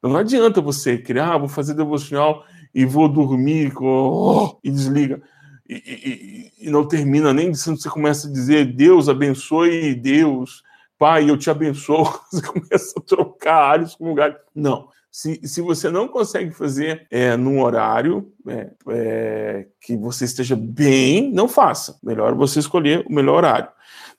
Não 0.02 0.16
adianta 0.16 0.60
você 0.60 0.98
criar, 0.98 1.34
ah, 1.34 1.38
vou 1.38 1.48
fazer 1.48 1.74
devocional 1.74 2.44
e 2.74 2.84
vou 2.84 3.08
dormir 3.08 3.72
oh, 3.80 4.58
e 4.62 4.70
desliga. 4.70 5.20
E, 5.68 5.74
e, 5.74 6.66
e, 6.66 6.70
não 6.70 6.86
termina 6.86 7.32
nem 7.32 7.52
você 7.52 7.90
começa 7.90 8.26
a 8.26 8.32
dizer 8.32 8.64
Deus 8.64 9.08
abençoe 9.08 9.94
Deus, 9.94 10.62
Pai, 10.98 11.30
eu 11.30 11.36
te 11.38 11.48
abençoo. 11.48 12.04
Você 12.28 12.42
começa 12.42 12.98
a 12.98 13.02
trocar 13.02 13.70
alhos 13.70 13.94
com 13.94 14.08
lugar. 14.08 14.36
Não. 14.52 14.88
Se, 15.18 15.40
se 15.42 15.60
você 15.60 15.90
não 15.90 16.06
consegue 16.06 16.52
fazer 16.52 17.04
é, 17.10 17.36
num 17.36 17.60
horário 17.60 18.32
é, 18.46 18.70
é, 18.90 19.66
que 19.80 19.96
você 19.96 20.24
esteja 20.24 20.54
bem, 20.54 21.32
não 21.32 21.48
faça. 21.48 21.98
Melhor 22.04 22.36
você 22.36 22.60
escolher 22.60 23.04
o 23.04 23.12
melhor 23.12 23.38
horário. 23.38 23.68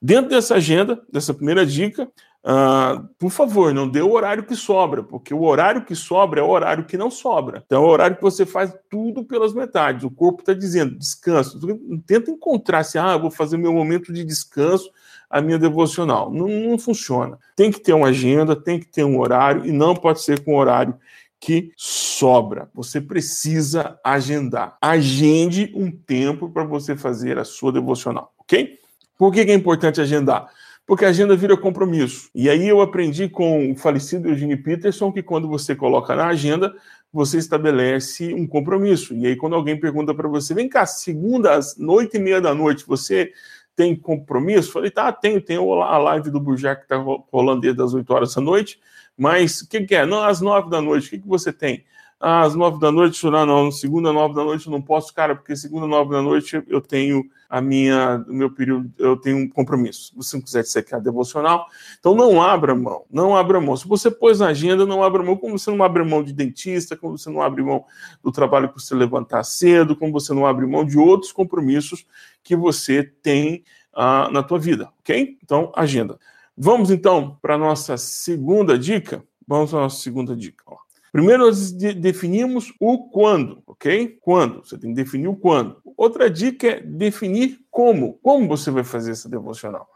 Dentro 0.02 0.30
dessa 0.30 0.56
agenda, 0.56 1.02
dessa 1.10 1.34
primeira 1.34 1.66
dica, 1.66 2.12
Uh, 2.42 3.06
por 3.20 3.30
favor, 3.32 3.74
não 3.74 3.86
dê 3.88 4.02
o 4.02 4.14
horário 4.14 4.46
que 4.46 4.56
sobra, 4.56 5.04
porque 5.04 5.34
o 5.34 5.44
horário 5.44 5.84
que 5.84 5.94
sobra 5.94 6.40
é 6.40 6.44
o 6.44 6.48
horário 6.48 6.86
que 6.86 6.96
não 6.96 7.12
sobra. 7.12 7.62
Então, 7.66 7.84
é 7.84 7.86
o 7.86 7.90
horário 7.90 8.16
que 8.16 8.22
você 8.22 8.46
faz 8.46 8.74
tudo 8.90 9.26
pelas 9.26 9.54
metades. 9.54 10.06
O 10.06 10.10
corpo 10.10 10.40
está 10.40 10.54
dizendo 10.54 10.98
descanso. 10.98 11.60
Tenta 12.08 12.32
encontrar 12.32 12.86
se, 12.86 12.98
assim, 12.98 13.08
ah, 13.08 13.18
vou 13.18 13.30
fazer 13.30 13.58
meu 13.58 13.74
momento 13.74 14.14
de 14.14 14.24
descanso, 14.24 14.90
a 15.30 15.42
minha 15.42 15.60
devocional. 15.60 16.32
Não, 16.32 16.48
não 16.48 16.80
funciona. 16.80 17.38
Tem 17.56 17.72
que 17.72 17.80
ter 17.80 17.94
uma 17.94 18.08
agenda, 18.08 18.56
tem 18.56 18.80
que 18.80 18.88
ter 18.88 19.04
um 19.04 19.20
horário, 19.20 19.66
e 19.66 19.72
não 19.72 19.96
pode 19.96 20.22
ser 20.22 20.44
com 20.44 20.56
horário 20.56 20.96
que 21.40 21.72
sobra. 21.78 22.70
Você 22.74 23.00
precisa 23.00 24.00
agendar. 24.04 24.78
Agende 24.82 25.72
um 25.76 25.90
tempo 25.92 26.50
para 26.50 26.64
você 26.64 26.96
fazer 26.96 27.38
a 27.38 27.46
sua 27.46 27.72
devocional, 27.72 28.34
ok? 28.40 28.78
Por 29.18 29.32
que 29.32 29.42
é 29.42 29.54
importante 29.54 30.02
agendar? 30.02 30.50
porque 30.90 31.06
a 31.06 31.10
agenda 31.10 31.36
vira 31.36 31.56
compromisso. 31.56 32.32
E 32.34 32.50
aí 32.50 32.68
eu 32.68 32.82
aprendi 32.82 33.30
com 33.30 33.72
o 33.72 33.76
falecido 33.76 34.28
Eugene 34.28 34.58
Peterson 34.58 35.12
que 35.12 35.22
quando 35.22 35.48
você 35.48 35.76
coloca 35.76 36.16
na 36.16 36.26
agenda, 36.26 36.74
você 37.14 37.38
estabelece 37.38 38.34
um 38.34 38.48
compromisso. 38.48 39.14
E 39.14 39.28
aí 39.28 39.36
quando 39.36 39.56
alguém 39.56 39.80
pergunta 39.80 40.16
para 40.16 40.28
você, 40.28 40.56
vem 40.56 40.68
cá, 40.68 40.88
segunda 40.88 41.54
às 41.54 41.78
oito 41.78 42.18
e 42.18 42.20
meia 42.20 42.42
da 42.42 42.56
noite, 42.56 42.88
você 42.88 43.32
tem 43.80 43.96
compromisso? 43.96 44.74
Falei, 44.74 44.92
tá, 44.92 45.10
tenho, 45.10 45.40
tenho 45.40 45.82
a 45.82 45.98
live 45.98 46.30
do 46.30 46.38
Burjac 46.38 46.82
que 46.82 46.94
está 46.94 46.98
rolando 47.32 47.62
desde 47.62 47.82
as 47.82 47.94
8 47.94 48.14
horas 48.14 48.36
da 48.36 48.42
noite, 48.42 48.78
mas 49.18 49.62
o 49.62 49.70
que, 49.70 49.86
que, 49.86 49.96
é? 49.96 50.06
Não, 50.06 50.22
às 50.22 50.42
9 50.42 50.70
da 50.70 50.82
noite, 50.82 51.08
o 51.08 51.10
que, 51.12 51.20
que 51.20 51.28
você 51.28 51.54
tem? 51.54 51.86
às 52.20 52.54
nove 52.54 52.80
da 52.80 52.92
noite, 52.92 53.26
não, 53.30 53.46
não, 53.46 53.72
segunda 53.72 54.12
nove 54.12 54.36
da 54.36 54.44
noite 54.44 54.68
eu 54.68 54.72
não 54.72 54.82
posso, 54.82 55.14
cara, 55.14 55.34
porque 55.34 55.56
segunda 55.56 55.88
nove 55.88 56.12
da 56.12 56.22
noite 56.22 56.62
eu 56.68 56.82
tenho 56.82 57.24
a 57.50 57.62
minha, 57.62 58.24
o 58.28 58.34
meu 58.34 58.52
período, 58.52 58.92
eu 59.00 59.16
tenho 59.16 59.38
um 59.38 59.48
compromisso. 59.48 60.10
Se 60.10 60.16
você 60.16 60.36
não 60.36 60.44
quiser 60.44 60.62
disser 60.62 60.86
que 60.86 60.94
é 60.94 61.00
devocional, 61.00 61.66
então 61.98 62.14
não 62.14 62.42
abra 62.42 62.76
mão, 62.76 63.06
não 63.10 63.36
abra 63.36 63.62
mão. 63.62 63.76
Se 63.78 63.88
você 63.88 64.12
pôs 64.12 64.40
na 64.40 64.48
agenda, 64.48 64.86
não 64.86 65.02
abra 65.02 65.24
mão, 65.24 65.38
como 65.38 65.58
você 65.58 65.72
não 65.72 65.82
abre 65.84 66.04
mão 66.04 66.22
de 66.22 66.34
dentista, 66.34 66.96
como 66.98 67.18
você 67.18 67.30
não 67.30 67.42
abre 67.42 67.64
mão 67.64 67.86
do 68.22 68.32
trabalho 68.32 68.68
para 68.68 68.80
você 68.80 68.94
levantar 68.94 69.44
cedo, 69.44 69.96
como 69.96 70.12
você 70.12 70.34
não 70.34 70.46
abre 70.46 70.68
mão 70.68 70.86
de 70.86 70.98
outros 70.98 71.32
compromissos 71.32 72.06
que 72.44 72.56
você 72.56 73.04
tem 73.04 73.64
uh, 73.94 74.32
na 74.32 74.44
tua 74.44 74.60
vida, 74.60 74.90
ok? 75.00 75.38
Então, 75.44 75.72
agenda. 75.76 76.20
Vamos 76.58 76.92
então 76.92 77.38
para 77.42 77.56
a 77.56 77.58
nossa 77.58 77.96
segunda 77.98 78.78
dica. 78.78 79.24
Vamos 79.48 79.72
para 79.72 79.80
a 79.80 79.84
nossa 79.84 80.02
segunda 80.02 80.36
dica. 80.36 80.64
Ó. 80.68 80.78
Primeiro 81.12 81.46
nós 81.46 81.72
definimos 81.72 82.74
o 82.80 83.10
quando, 83.10 83.64
ok? 83.66 84.18
Quando. 84.22 84.64
Você 84.64 84.78
tem 84.78 84.90
que 84.90 84.96
definir 84.96 85.28
o 85.28 85.36
quando. 85.36 85.78
Outra 85.98 86.30
dica 86.30 86.68
é 86.68 86.80
definir 86.82 87.60
como. 87.72 88.20
Como 88.22 88.48
você 88.48 88.70
vai 88.70 88.84
fazer 88.84 89.12
essa 89.12 89.30
devocional. 89.30 89.90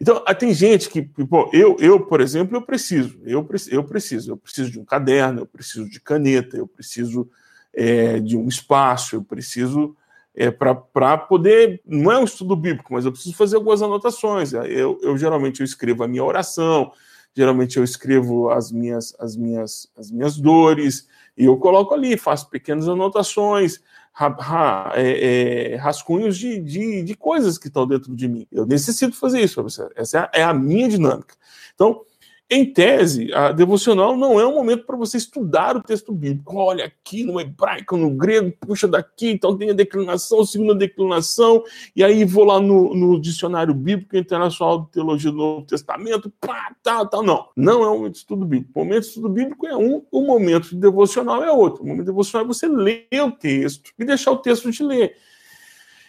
Então, 0.00 0.22
ah, 0.24 0.34
tem 0.34 0.54
gente 0.54 0.88
que, 0.88 1.02
pô, 1.02 1.50
eu, 1.52 1.76
eu, 1.80 2.06
por 2.06 2.20
exemplo, 2.20 2.56
eu 2.56 2.62
preciso, 2.62 3.20
eu, 3.24 3.46
eu 3.70 3.84
preciso, 3.84 4.30
eu 4.30 4.36
preciso 4.36 4.70
de 4.70 4.78
um 4.78 4.84
caderno, 4.84 5.40
eu 5.40 5.46
preciso 5.46 5.90
de 5.90 6.00
caneta, 6.00 6.56
eu 6.56 6.68
preciso 6.68 7.28
é, 7.74 8.20
de 8.20 8.36
um 8.36 8.46
espaço, 8.46 9.16
eu 9.16 9.24
preciso 9.24 9.96
é, 10.38 10.52
para 10.52 11.18
poder, 11.18 11.82
não 11.84 12.12
é 12.12 12.18
um 12.18 12.22
estudo 12.24 12.54
bíblico, 12.54 12.92
mas 12.92 13.04
eu 13.04 13.10
preciso 13.10 13.34
fazer 13.34 13.56
algumas 13.56 13.82
anotações. 13.82 14.52
Eu, 14.52 14.96
eu 15.02 15.18
geralmente 15.18 15.60
eu 15.60 15.64
escrevo 15.64 16.04
a 16.04 16.08
minha 16.08 16.22
oração, 16.22 16.92
geralmente 17.34 17.76
eu 17.76 17.82
escrevo 17.82 18.48
as 18.48 18.70
minhas, 18.70 19.16
as 19.18 19.36
minhas, 19.36 19.90
as 19.98 20.12
minhas 20.12 20.38
dores, 20.38 21.08
e 21.36 21.44
eu 21.46 21.56
coloco 21.56 21.92
ali, 21.92 22.16
faço 22.16 22.48
pequenas 22.48 22.88
anotações, 22.88 23.80
ra, 24.12 24.28
ra, 24.28 24.92
é, 24.94 25.72
é, 25.72 25.76
rascunhos 25.76 26.38
de, 26.38 26.60
de, 26.60 27.02
de, 27.02 27.16
coisas 27.16 27.58
que 27.58 27.66
estão 27.66 27.84
dentro 27.84 28.14
de 28.14 28.28
mim. 28.28 28.46
Eu 28.52 28.64
necessito 28.64 29.16
fazer 29.16 29.40
isso, 29.40 29.64
essa 29.96 30.18
é 30.18 30.20
a, 30.20 30.30
é 30.34 30.42
a 30.44 30.54
minha 30.54 30.88
dinâmica. 30.88 31.34
Então, 31.74 32.02
em 32.50 32.64
tese, 32.64 33.30
a 33.34 33.52
devocional 33.52 34.16
não 34.16 34.40
é 34.40 34.46
um 34.46 34.54
momento 34.54 34.86
para 34.86 34.96
você 34.96 35.18
estudar 35.18 35.76
o 35.76 35.82
texto 35.82 36.10
bíblico. 36.12 36.56
Olha, 36.56 36.86
aqui 36.86 37.22
no 37.22 37.38
hebraico, 37.38 37.94
no 37.94 38.10
grego, 38.10 38.50
puxa 38.58 38.88
daqui, 38.88 39.28
então 39.28 39.56
tem 39.56 39.68
a 39.68 39.74
declinação, 39.74 40.42
segunda 40.46 40.74
declinação, 40.74 41.62
e 41.94 42.02
aí 42.02 42.24
vou 42.24 42.44
lá 42.44 42.58
no, 42.58 42.94
no 42.94 43.20
dicionário 43.20 43.74
bíblico 43.74 44.16
internacional 44.16 44.80
de 44.80 44.92
teologia 44.92 45.30
do 45.30 45.36
Novo 45.36 45.66
Testamento, 45.66 46.32
pá, 46.40 46.74
tal, 46.82 47.06
tal. 47.06 47.22
Não, 47.22 47.48
não 47.54 47.84
é 47.84 47.90
um 47.90 47.98
momento 47.98 48.12
de 48.12 48.18
estudo 48.18 48.46
bíblico. 48.46 48.72
O 48.74 48.84
momento 48.84 49.02
de 49.02 49.08
estudo 49.08 49.28
bíblico 49.28 49.66
é 49.66 49.76
um, 49.76 50.02
o 50.10 50.22
momento 50.22 50.70
de 50.70 50.76
devocional 50.76 51.44
é 51.44 51.52
outro. 51.52 51.82
O 51.82 51.86
momento 51.86 52.06
devocional 52.06 52.46
é 52.46 52.48
você 52.48 52.66
ler 52.66 53.06
o 53.12 53.30
texto 53.30 53.92
e 53.98 54.06
deixar 54.06 54.30
o 54.30 54.38
texto 54.38 54.70
de 54.70 54.82
ler. 54.82 55.16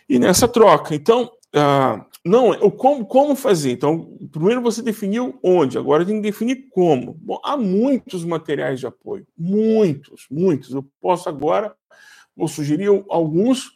E 0.08 0.18
nessa 0.18 0.48
troca. 0.48 0.96
Então, 0.96 1.30
ah, 1.54 2.06
não, 2.30 2.52
o 2.52 2.72
como, 2.72 3.06
como 3.06 3.36
fazer? 3.36 3.72
Então, 3.72 4.16
primeiro 4.32 4.62
você 4.62 4.84
definiu 4.84 5.40
onde, 5.44 5.78
agora 5.80 6.06
tem 6.06 6.18
que 6.18 6.22
definir 6.22 6.68
como. 6.70 7.14
Bom, 7.16 7.42
há 7.44 7.58
muitos 7.58 8.24
materiais 8.24 8.80
de 8.80 8.86
apoio, 8.86 9.26
muitos, 9.36 10.28
muitos. 10.30 10.72
Eu 10.72 10.86
posso 11.02 11.28
agora, 11.28 11.76
vou 12.38 12.48
sugerir 12.48 12.88
alguns, 13.10 13.72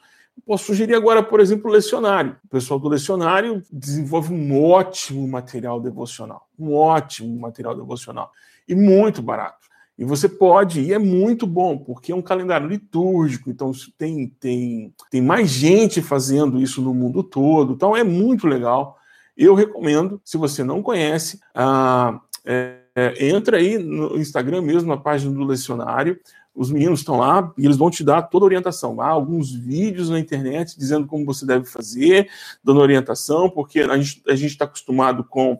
posso 0.46 0.66
sugerir 0.66 0.94
agora, 0.94 1.24
por 1.24 1.40
exemplo, 1.40 1.70
o 1.70 1.74
lecionário. 1.74 2.38
O 2.46 2.48
pessoal 2.48 2.80
do 2.80 2.88
lecionário 2.88 3.64
desenvolve 3.72 4.32
um 4.32 4.64
ótimo 4.64 5.28
material 5.28 5.80
devocional, 5.82 6.48
um 6.58 6.76
ótimo 6.76 7.40
material 7.40 7.76
devocional 7.76 8.32
e 8.68 8.76
muito 8.76 9.22
barato. 9.22 9.68
E 9.98 10.04
você 10.04 10.28
pode, 10.28 10.82
e 10.82 10.92
é 10.92 10.98
muito 10.98 11.46
bom, 11.46 11.78
porque 11.78 12.12
é 12.12 12.16
um 12.16 12.22
calendário 12.22 12.68
litúrgico, 12.68 13.50
então 13.50 13.72
tem, 13.98 14.28
tem, 14.40 14.94
tem 15.12 15.22
mais 15.22 15.50
gente 15.50 16.02
fazendo 16.02 16.60
isso 16.60 16.82
no 16.82 16.94
mundo 16.94 17.22
todo, 17.22 17.74
então 17.74 17.96
é 17.96 18.04
muito 18.04 18.48
legal. 18.48 18.98
Eu 19.38 19.54
recomendo, 19.54 20.20
se 20.26 20.36
você 20.36 20.64
não 20.64 20.82
conhece, 20.82 21.40
ah, 21.54 22.20
é, 22.44 22.80
é, 22.96 23.30
entra 23.30 23.58
aí 23.58 23.78
no 23.78 24.18
Instagram 24.18 24.62
mesmo, 24.62 24.90
na 24.90 24.98
página 24.98 25.32
do 25.32 25.44
lecionário, 25.44 26.20
os 26.56 26.72
meninos 26.72 27.00
estão 27.00 27.18
lá 27.18 27.52
e 27.58 27.66
eles 27.66 27.78
vão 27.78 27.90
te 27.90 28.04
dar 28.04 28.22
toda 28.24 28.46
a 28.46 28.48
orientação. 28.48 29.02
Há 29.02 29.08
alguns 29.08 29.52
vídeos 29.52 30.10
na 30.10 30.20
internet 30.20 30.78
dizendo 30.78 31.08
como 31.08 31.26
você 31.26 31.46
deve 31.46 31.66
fazer, 31.66 32.30
dando 32.64 32.80
orientação, 32.80 33.50
porque 33.50 33.80
a 33.80 33.98
gente 33.98 34.46
está 34.46 34.66
acostumado 34.66 35.24
com 35.24 35.60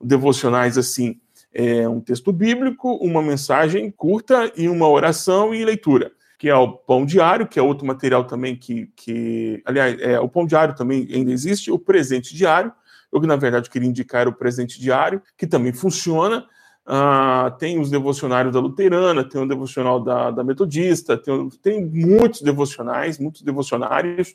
devocionais 0.00 0.76
assim, 0.76 1.20
é 1.52 1.88
um 1.88 2.00
texto 2.00 2.32
bíblico, 2.32 2.94
uma 2.96 3.22
mensagem 3.22 3.90
curta 3.90 4.50
e 4.56 4.68
uma 4.68 4.88
oração 4.88 5.54
e 5.54 5.64
leitura, 5.64 6.12
que 6.38 6.48
é 6.48 6.54
o 6.54 6.72
pão 6.72 7.04
diário, 7.04 7.46
que 7.46 7.58
é 7.58 7.62
outro 7.62 7.86
material 7.86 8.24
também 8.24 8.56
que, 8.56 8.86
que 8.96 9.62
aliás, 9.64 10.00
é, 10.00 10.18
o 10.18 10.28
pão 10.28 10.46
diário 10.46 10.74
também 10.74 11.06
ainda 11.12 11.30
existe, 11.30 11.70
o 11.70 11.78
presente 11.78 12.34
diário, 12.34 12.72
eu 13.12 13.20
que 13.20 13.26
na 13.26 13.36
verdade 13.36 13.68
queria 13.68 13.88
indicar 13.88 14.26
o 14.26 14.32
presente 14.32 14.80
diário, 14.80 15.22
que 15.36 15.46
também 15.46 15.72
funciona, 15.72 16.46
ah, 16.86 17.54
tem 17.58 17.78
os 17.78 17.90
devocionários 17.90 18.54
da 18.54 18.60
luterana, 18.60 19.22
tem 19.22 19.40
o 19.40 19.46
devocional 19.46 20.02
da, 20.02 20.30
da 20.30 20.42
metodista, 20.42 21.16
tem, 21.16 21.48
tem 21.62 21.84
muitos 21.84 22.42
devocionais, 22.42 23.18
muitos 23.18 23.42
devocionários, 23.42 24.34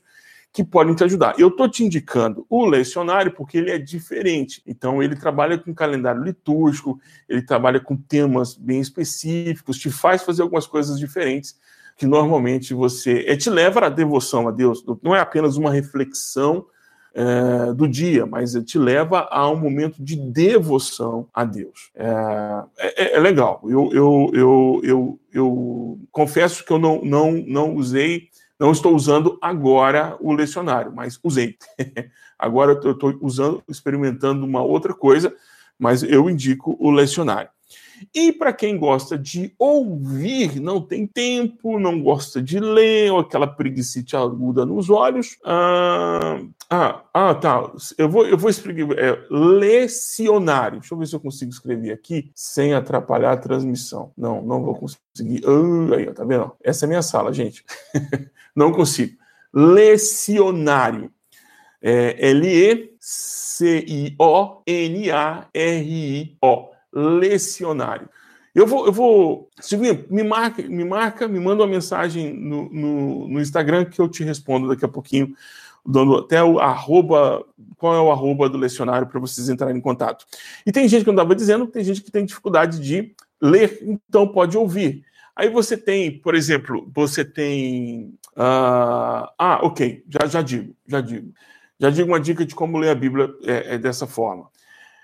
que 0.58 0.63
podem 0.63 0.96
te 0.96 1.04
ajudar. 1.04 1.36
Eu 1.38 1.50
estou 1.50 1.70
te 1.70 1.84
indicando 1.84 2.43
o 2.50 2.65
lecionário 2.65 3.32
porque 3.32 3.60
ele 3.60 3.70
é 3.70 3.78
diferente. 3.78 4.60
Então, 4.65 5.04
ele 5.04 5.15
trabalha 5.15 5.56
com 5.56 5.72
calendário 5.72 6.24
litúrgico, 6.24 7.00
ele 7.30 7.43
trabalha 7.43 7.80
com 7.80 7.96
temas 7.96 8.56
bem 8.56 8.80
específicos, 8.80 9.78
te 9.78 9.91
faz 9.91 10.24
fazer 10.24 10.41
algumas 10.41 10.65
coisas 10.65 10.98
diferentes 10.98 11.56
que 11.96 12.08
normalmente 12.08 12.74
você. 12.74 13.24
É, 13.28 13.38
te 13.38 13.52
leva 13.52 13.86
à 13.86 13.89
devoção 13.89 14.48
a 14.48 14.52
Deus. 14.52 14.84
Não 15.04 15.15
é 15.15 15.20
apenas 15.20 15.58
uma 15.58 15.70
reflexão 15.70 16.65
é, 17.13 17.72
do 17.74 17.88
dia, 17.88 18.26
mas 18.26 18.54
te 18.65 18.80
leva 18.80 19.28
a 19.30 19.48
um 19.52 19.60
momento 19.60 20.04
de 20.04 20.15
devoção 20.15 21.28
a 21.32 21.46
Deus. 21.46 21.91
É, 21.93 22.63
é, 22.80 23.15
é 23.15 23.20
legal. 23.20 23.62
Eu, 23.65 23.91
eu, 23.93 24.32
eu, 24.34 24.82
eu, 24.84 25.20
eu 25.32 26.00
confesso 26.12 26.65
que 26.65 26.74
eu 26.74 26.80
não, 26.80 27.00
não, 27.04 27.32
não 27.46 27.76
usei 27.76 28.30
não 28.60 28.72
estou 28.72 28.96
usando 28.96 29.38
agora 29.41 30.17
o 30.20 30.34
lecionário, 30.34 30.91
mas 30.91 31.20
usei. 31.24 31.58
agora 32.38 32.80
eu 32.84 32.91
estou 32.91 33.17
usando, 33.22 33.63
experimentando 33.67 34.46
uma 34.46 34.62
outra 34.62 34.93
coisa, 34.93 35.36
mas 35.78 36.04
eu 36.04 36.30
indico 36.30 36.76
o 36.80 36.89
lecionário. 36.89 37.50
E 38.13 38.31
para 38.31 38.53
quem 38.53 38.77
gosta 38.77 39.17
de 39.17 39.53
ouvir, 39.57 40.60
não 40.60 40.81
tem 40.81 41.07
tempo, 41.07 41.79
não 41.79 42.01
gosta 42.01 42.41
de 42.41 42.60
ler, 42.60 43.12
ou 43.12 43.19
aquela 43.19 43.47
preguiça 43.47 43.99
aguda 44.17 44.65
nos 44.65 44.89
olhos. 44.89 45.38
Ah, 45.43 46.39
ah, 46.69 47.03
ah, 47.13 47.36
tá. 47.36 47.71
Eu 47.97 48.10
vou, 48.10 48.25
eu 48.27 48.38
vou 48.38 48.49
explicar. 48.49 48.97
É, 48.97 49.17
lecionário. 49.29 50.79
Deixa 50.79 50.93
eu 50.93 50.99
ver 50.99 51.07
se 51.07 51.15
eu 51.15 51.19
consigo 51.19 51.51
escrever 51.51 51.91
aqui 51.91 52.31
sem 52.36 52.73
atrapalhar 52.73 53.33
a 53.33 53.38
transmissão. 53.38 54.12
Não, 54.17 54.41
não 54.41 54.63
vou 54.63 54.75
conseguir. 54.75 55.43
Ah, 55.45 55.95
aí, 55.95 56.13
tá 56.13 56.23
vendo? 56.23 56.51
Essa 56.63 56.86
é 56.86 56.88
minha 56.88 57.01
sala, 57.01 57.33
gente. 57.33 57.65
não 58.55 58.71
consigo. 58.71 59.17
Lecionário. 59.53 61.12
É 61.81 62.29
L-E-C-I-O-N-A-R-I-O 62.29 62.77
lecionário. 66.97 68.10
Eu 68.55 68.65
vou, 68.65 68.88
eu 68.88 68.91
vou, 68.91 69.49
Silvinho, 69.62 70.03
me 70.10 70.23
marca, 70.23 70.63
me 70.63 70.83
marca, 70.83 71.27
me 71.27 71.39
manda 71.39 71.62
uma 71.62 71.69
mensagem 71.69 72.33
no, 72.33 72.67
no, 72.69 73.27
no 73.27 73.39
Instagram 73.39 73.86
que 73.86 74.01
eu 74.01 74.10
te 74.10 74.23
respondo 74.23 74.67
daqui 74.67 74.83
a 74.83 74.88
pouquinho, 74.88 75.36
dando 75.86 76.17
até 76.17 76.43
o 76.43 76.60
arroba, 76.60 77.45
qual 77.77 77.93
é 77.93 78.01
o 78.01 78.12
arroba 78.12 78.49
do 78.49 78.57
lecionário 78.57 79.07
para 79.07 79.19
vocês 79.19 79.47
entrarem 79.47 79.77
em 79.77 79.81
contato. 79.81 80.25
E 80.65 80.71
tem 80.71 80.88
gente 80.88 81.03
que 81.03 81.10
eu 81.10 81.13
estava 81.13 81.36
dizendo, 81.36 81.67
tem 81.67 81.83
gente 81.83 82.01
que 82.01 82.12
tem 82.12 82.25
dificuldade 82.25 82.79
de 82.79 83.13
ler, 83.39 83.77
então 83.83 84.27
pode 84.27 84.57
ouvir. 84.57 85.05
Aí 85.36 85.49
você 85.49 85.77
tem, 85.77 86.17
por 86.17 86.33
exemplo, 86.33 86.89
você 86.91 87.23
tem. 87.23 88.15
Uh, 88.36 89.29
ah, 89.38 89.60
ok, 89.62 90.03
já, 90.10 90.27
já 90.27 90.41
digo, 90.41 90.75
já 90.88 90.99
digo. 90.99 91.31
Já 91.79 91.91
digo 91.91 92.10
uma 92.10 92.19
dica 92.19 92.43
de 92.43 92.55
como 92.55 92.79
ler 92.79 92.89
a 92.89 92.95
Bíblia 92.95 93.29
é, 93.43 93.75
é 93.75 93.77
dessa 93.77 94.07
forma. 94.07 94.49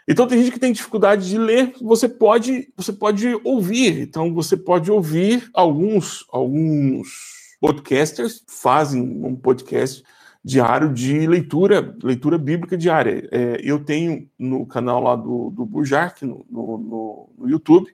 Então 0.07 0.27
tem 0.27 0.39
gente 0.39 0.51
que 0.51 0.59
tem 0.59 0.73
dificuldade 0.73 1.29
de 1.29 1.37
ler, 1.37 1.73
você 1.81 2.09
pode, 2.09 2.69
você 2.75 2.91
pode 2.91 3.27
ouvir. 3.43 4.01
Então 4.01 4.33
você 4.33 4.57
pode 4.57 4.91
ouvir 4.91 5.49
alguns 5.53 6.25
alguns 6.29 7.33
podcasters 7.59 8.43
fazem 8.45 9.01
um 9.01 9.35
podcast 9.35 10.03
diário 10.43 10.93
de 10.93 11.25
leitura, 11.25 11.95
leitura 12.03 12.37
bíblica 12.37 12.77
diária. 12.77 13.29
É, 13.31 13.61
eu 13.63 13.79
tenho 13.79 14.29
no 14.37 14.65
canal 14.65 15.01
lá 15.01 15.15
do, 15.15 15.49
do 15.51 15.65
Bujark, 15.65 16.25
no, 16.25 16.45
no, 16.49 17.29
no, 17.37 17.47
YouTube, 17.47 17.89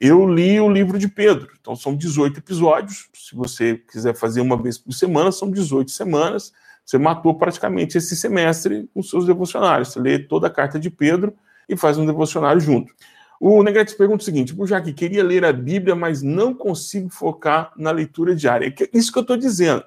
eu 0.00 0.26
li 0.26 0.58
o 0.58 0.70
livro 0.70 0.98
de 0.98 1.08
Pedro. 1.08 1.50
Então 1.60 1.76
são 1.76 1.94
18 1.94 2.38
episódios. 2.38 3.10
Se 3.12 3.34
você 3.34 3.76
quiser 3.76 4.14
fazer 4.14 4.40
uma 4.40 4.56
vez 4.56 4.78
por 4.78 4.92
semana, 4.92 5.30
são 5.30 5.50
18 5.50 5.90
semanas 5.90 6.50
Você 6.84 6.98
matou 6.98 7.34
praticamente 7.34 7.96
esse 7.96 8.14
semestre 8.14 8.88
com 8.92 9.02
seus 9.02 9.26
devocionários. 9.26 9.88
Você 9.88 10.00
lê 10.00 10.18
toda 10.18 10.48
a 10.48 10.50
carta 10.50 10.78
de 10.78 10.90
Pedro 10.90 11.34
e 11.68 11.76
faz 11.76 11.96
um 11.96 12.04
devocionário 12.04 12.60
junto. 12.60 12.92
O 13.40 13.62
Negrete 13.62 13.96
pergunta 13.96 14.22
o 14.22 14.24
seguinte: 14.24 14.54
já 14.66 14.80
que 14.80 14.92
queria 14.92 15.24
ler 15.24 15.44
a 15.44 15.52
Bíblia, 15.52 15.94
mas 15.94 16.22
não 16.22 16.54
consigo 16.54 17.08
focar 17.08 17.72
na 17.76 17.90
leitura 17.90 18.34
diária. 18.34 18.66
É 18.66 18.96
isso 18.96 19.12
que 19.12 19.18
eu 19.18 19.22
estou 19.22 19.36
dizendo. 19.36 19.84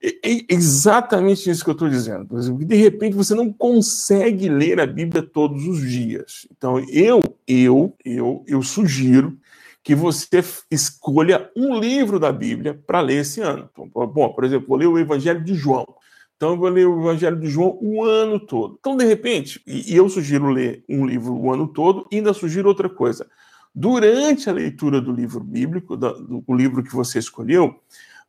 É 0.00 0.44
exatamente 0.48 1.50
isso 1.50 1.64
que 1.64 1.70
eu 1.70 1.72
estou 1.72 1.88
dizendo. 1.88 2.24
Por 2.24 2.38
exemplo, 2.38 2.64
de 2.64 2.76
repente 2.76 3.16
você 3.16 3.34
não 3.34 3.52
consegue 3.52 4.48
ler 4.48 4.80
a 4.80 4.86
Bíblia 4.86 5.22
todos 5.22 5.66
os 5.66 5.80
dias. 5.80 6.46
Então, 6.56 6.78
eu, 6.88 7.20
eu, 7.46 7.96
eu, 8.04 8.44
eu 8.46 8.62
sugiro 8.62 9.36
que 9.82 9.94
você 9.94 10.42
escolha 10.70 11.50
um 11.56 11.78
livro 11.78 12.18
da 12.18 12.32
Bíblia 12.32 12.80
para 12.86 13.00
ler 13.00 13.20
esse 13.20 13.40
ano. 13.40 13.68
Então, 13.72 13.88
bom, 14.06 14.32
por 14.32 14.44
exemplo, 14.44 14.68
vou 14.68 14.76
ler 14.76 14.86
o 14.86 14.98
Evangelho 14.98 15.42
de 15.42 15.54
João. 15.54 15.86
Então, 16.36 16.50
eu 16.50 16.56
vou 16.56 16.68
ler 16.68 16.86
o 16.86 17.00
Evangelho 17.00 17.38
de 17.40 17.48
João 17.48 17.78
o 17.80 18.04
ano 18.04 18.38
todo. 18.38 18.76
Então, 18.78 18.96
de 18.96 19.04
repente, 19.04 19.60
e, 19.66 19.94
eu 19.94 20.08
sugiro 20.08 20.50
ler 20.50 20.84
um 20.88 21.06
livro 21.06 21.32
o 21.34 21.52
ano 21.52 21.66
todo, 21.66 22.06
e 22.12 22.16
ainda 22.16 22.32
sugiro 22.32 22.68
outra 22.68 22.88
coisa. 22.88 23.26
Durante 23.74 24.48
a 24.48 24.52
leitura 24.52 25.00
do 25.00 25.12
livro 25.12 25.40
bíblico, 25.40 25.96
do, 25.96 26.44
livro 26.50 26.82
que 26.82 26.94
você 26.94 27.18
escolheu, 27.18 27.80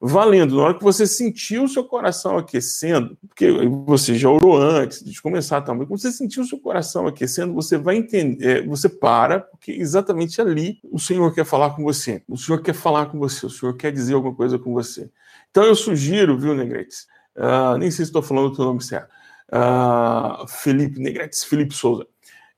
valendo. 0.02 0.56
Na 0.56 0.64
hora 0.64 0.74
que 0.78 0.84
você 0.84 1.06
sentiu 1.06 1.64
o 1.64 1.68
seu 1.68 1.84
coração 1.84 2.38
aquecendo, 2.38 3.18
porque 3.28 3.52
você 3.86 4.16
já 4.16 4.30
orou 4.30 4.58
antes 4.58 5.04
de 5.04 5.22
começar 5.22 5.62
também, 5.62 5.86
quando 5.86 6.00
você 6.00 6.12
sentiu 6.12 6.44
o 6.44 6.46
seu 6.46 6.60
coração 6.60 7.06
aquecendo, 7.06 7.54
você 7.54 7.78
vai 7.78 7.98
entender, 7.98 8.60
é, 8.60 8.62
você 8.62 8.88
para, 8.88 9.42
porque 9.42 9.72
exatamente 9.72 10.40
ali 10.42 10.80
o 10.90 11.00
Senhor 11.00 11.34
quer 11.34 11.46
falar 11.46 11.72
com 11.72 11.84
você. 11.84 12.24
O 12.28 12.38
Senhor 12.38 12.62
quer 12.62 12.74
falar 12.74 13.08
com 13.08 13.20
você, 13.20 13.46
o 13.46 13.50
Senhor 13.50 13.76
quer 13.76 13.92
dizer 13.92 14.14
alguma 14.14 14.34
coisa 14.34 14.58
com 14.58 14.74
você. 14.74 15.10
Então 15.52 15.64
eu 15.64 15.76
sugiro, 15.76 16.38
viu, 16.38 16.56
Negretes? 16.56 17.08
Uh, 17.36 17.78
nem 17.78 17.92
sei 17.92 18.06
se 18.06 18.10
estou 18.10 18.22
falando 18.22 18.48
o 18.48 18.56
teu 18.56 18.66
nome 18.66 18.82
certo. 18.82 19.10
Uh, 19.52 20.48
Felipe 20.48 21.00
Negretes, 21.00 21.44
Felipe 21.44 21.74
Souza. 21.74 22.06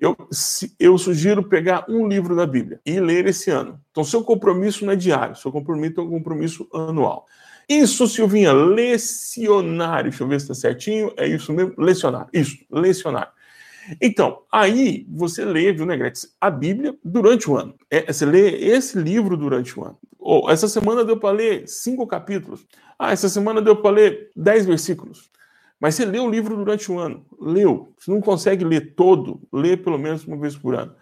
Eu, 0.01 0.17
eu 0.79 0.97
sugiro 0.97 1.43
pegar 1.47 1.85
um 1.87 2.07
livro 2.07 2.35
da 2.35 2.47
Bíblia 2.47 2.81
e 2.83 2.99
ler 2.99 3.27
esse 3.27 3.51
ano. 3.51 3.79
Então, 3.91 4.03
seu 4.03 4.23
compromisso 4.23 4.83
não 4.83 4.93
é 4.93 4.95
diário, 4.95 5.35
seu 5.35 5.51
compromisso 5.51 5.99
é 5.99 6.03
um 6.03 6.09
compromisso 6.09 6.67
anual. 6.73 7.27
Isso, 7.69 8.07
Silvinha, 8.07 8.51
lecionário. 8.51 10.09
Deixa 10.09 10.23
eu 10.23 10.27
ver 10.27 10.39
se 10.39 10.51
está 10.51 10.55
certinho. 10.55 11.13
É 11.15 11.27
isso 11.27 11.53
mesmo, 11.53 11.75
lecionário. 11.77 12.27
Isso, 12.33 12.57
lecionário. 12.71 13.31
Então, 14.01 14.41
aí 14.51 15.05
você 15.07 15.45
lê, 15.45 15.71
viu, 15.71 15.85
Negrete, 15.85 16.27
a 16.39 16.49
Bíblia 16.49 16.95
durante 17.03 17.47
o 17.47 17.55
ano. 17.55 17.75
É, 17.89 18.11
você 18.11 18.25
lê 18.25 18.55
esse 18.57 18.97
livro 18.97 19.37
durante 19.37 19.79
o 19.79 19.83
ano. 19.83 19.99
Ou, 20.17 20.49
essa 20.49 20.67
semana 20.67 21.05
deu 21.05 21.17
para 21.17 21.35
ler 21.35 21.67
cinco 21.67 22.07
capítulos. 22.07 22.65
Ah, 22.97 23.11
essa 23.11 23.29
semana 23.29 23.61
deu 23.61 23.75
para 23.75 23.91
ler 23.91 24.31
dez 24.35 24.65
versículos. 24.65 25.29
Mas 25.81 25.95
você 25.95 26.05
lê 26.05 26.19
o 26.19 26.29
livro 26.29 26.55
durante 26.55 26.91
um 26.91 26.99
ano. 26.99 27.25
Leu. 27.41 27.91
Você 27.97 28.11
não 28.11 28.21
consegue 28.21 28.63
ler 28.63 28.93
todo, 28.93 29.41
lê 29.51 29.75
pelo 29.75 29.97
menos 29.97 30.23
uma 30.25 30.37
vez 30.37 30.55
por 30.55 30.75
ano. 30.75 30.93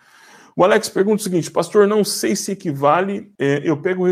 O 0.55 0.63
Alex 0.63 0.87
pergunta 0.87 1.19
o 1.19 1.23
seguinte: 1.23 1.51
Pastor, 1.51 1.85
não 1.85 2.01
sei 2.03 2.33
se 2.33 2.53
equivale. 2.53 3.29
É, 3.37 3.61
eu 3.63 3.75
pego 3.77 4.03
o 4.03 4.05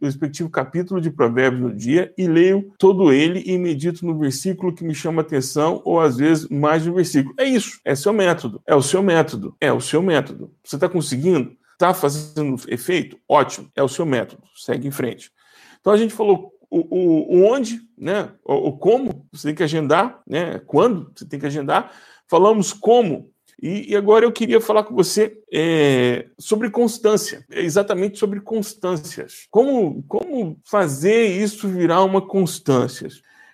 respectivo 0.00 0.48
capítulo 0.48 1.00
de 1.00 1.10
Provérbios 1.10 1.62
no 1.62 1.76
dia 1.76 2.14
e 2.16 2.28
leio 2.28 2.72
todo 2.78 3.12
ele 3.12 3.42
e 3.44 3.58
medito 3.58 4.06
no 4.06 4.16
versículo 4.16 4.72
que 4.72 4.84
me 4.84 4.94
chama 4.94 5.22
atenção, 5.22 5.82
ou 5.84 6.00
às 6.00 6.16
vezes 6.16 6.48
mais 6.48 6.84
de 6.84 6.90
um 6.90 6.94
versículo. 6.94 7.34
É 7.36 7.44
isso. 7.44 7.80
É 7.84 7.94
seu 7.96 8.12
método. 8.12 8.62
É 8.64 8.76
o 8.76 8.82
seu 8.82 9.02
método. 9.02 9.56
É 9.60 9.72
o 9.72 9.80
seu 9.80 10.00
método. 10.00 10.52
Você 10.62 10.76
está 10.76 10.88
conseguindo? 10.88 11.56
Está 11.72 11.92
fazendo 11.92 12.56
efeito? 12.68 13.18
Ótimo. 13.28 13.68
É 13.74 13.82
o 13.82 13.88
seu 13.88 14.06
método. 14.06 14.42
Segue 14.54 14.86
em 14.86 14.92
frente. 14.92 15.32
Então 15.80 15.92
a 15.92 15.96
gente 15.96 16.14
falou 16.14 16.52
o, 16.72 17.36
o, 17.36 17.44
onde, 17.44 17.82
né? 17.98 18.30
O, 18.44 18.68
o, 18.68 18.78
como 18.78 19.26
você 19.30 19.48
tem 19.48 19.54
que 19.54 19.62
agendar, 19.62 20.22
né? 20.26 20.58
Quando 20.60 21.12
você 21.14 21.26
tem 21.26 21.38
que 21.38 21.46
agendar. 21.46 21.92
Falamos 22.26 22.72
como. 22.72 23.30
E, 23.62 23.92
e 23.92 23.96
agora 23.96 24.24
eu 24.24 24.32
queria 24.32 24.60
falar 24.60 24.82
com 24.84 24.94
você 24.94 25.38
é, 25.52 26.26
sobre 26.38 26.70
constância, 26.70 27.44
exatamente 27.50 28.18
sobre 28.18 28.40
constâncias. 28.40 29.46
Como, 29.50 30.02
como 30.08 30.58
fazer 30.64 31.26
isso 31.26 31.68
virar 31.68 32.02
uma 32.02 32.26
constância? 32.26 33.08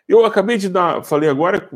Eu 0.09 0.24
acabei 0.24 0.57
de 0.57 0.68
dar, 0.68 1.04
falei 1.04 1.28
agora, 1.28 1.68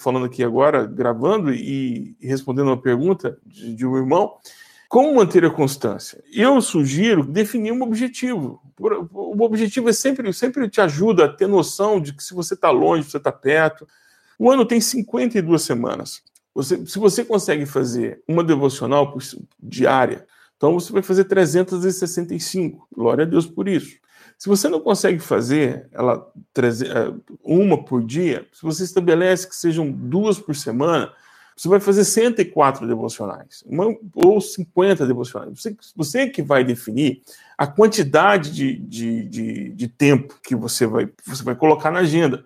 falando 0.00 0.26
aqui 0.26 0.42
agora, 0.42 0.84
gravando 0.86 1.52
e 1.54 2.16
respondendo 2.20 2.66
uma 2.66 2.80
pergunta 2.80 3.38
de, 3.46 3.74
de 3.76 3.86
um 3.86 3.96
irmão, 3.96 4.34
como 4.88 5.14
manter 5.14 5.44
a 5.44 5.50
constância? 5.50 6.22
Eu 6.32 6.60
sugiro 6.62 7.22
definir 7.22 7.72
um 7.72 7.82
objetivo. 7.82 8.62
O 9.12 9.44
objetivo 9.44 9.90
é 9.90 9.92
sempre, 9.92 10.32
sempre 10.32 10.68
te 10.68 10.80
ajuda 10.80 11.26
a 11.26 11.28
ter 11.28 11.46
noção 11.46 12.00
de 12.00 12.14
que 12.14 12.24
se 12.24 12.32
você 12.32 12.54
está 12.54 12.70
longe, 12.70 13.04
se 13.04 13.10
você 13.10 13.18
está 13.18 13.30
perto. 13.30 13.86
O 14.38 14.50
ano 14.50 14.64
tem 14.64 14.80
52 14.80 15.60
semanas. 15.60 16.22
Você, 16.54 16.86
se 16.86 16.98
você 16.98 17.22
consegue 17.22 17.66
fazer 17.66 18.22
uma 18.26 18.42
devocional 18.42 19.16
diária, 19.62 20.26
então 20.56 20.72
você 20.72 20.90
vai 20.90 21.02
fazer 21.02 21.24
365. 21.24 22.88
Glória 22.90 23.24
a 23.24 23.28
Deus 23.28 23.46
por 23.46 23.68
isso. 23.68 23.98
Se 24.38 24.48
você 24.48 24.68
não 24.68 24.80
consegue 24.80 25.18
fazer 25.18 25.88
ela 25.92 26.32
eh, 26.56 27.12
uma 27.42 27.84
por 27.84 28.02
dia, 28.02 28.46
se 28.52 28.62
você 28.62 28.84
estabelece 28.84 29.48
que 29.48 29.54
sejam 29.54 29.90
duas 29.90 30.38
por 30.38 30.56
semana, 30.56 31.12
você 31.58 31.68
vai 31.68 31.80
fazer 31.80 32.04
104 32.04 32.86
devocionais, 32.86 33.64
uma, 33.66 33.86
ou 34.14 34.40
50 34.40 35.04
devocionais. 35.04 35.50
Você, 35.50 35.76
você 35.96 36.28
que 36.28 36.40
vai 36.40 36.62
definir 36.62 37.20
a 37.56 37.66
quantidade 37.66 38.52
de, 38.52 38.76
de, 38.76 39.24
de, 39.24 39.68
de, 39.70 39.88
tempo 39.88 40.38
que 40.40 40.54
você 40.54 40.86
vai, 40.86 41.08
você 41.26 41.42
vai 41.42 41.56
colocar 41.56 41.90
na 41.90 41.98
agenda. 41.98 42.44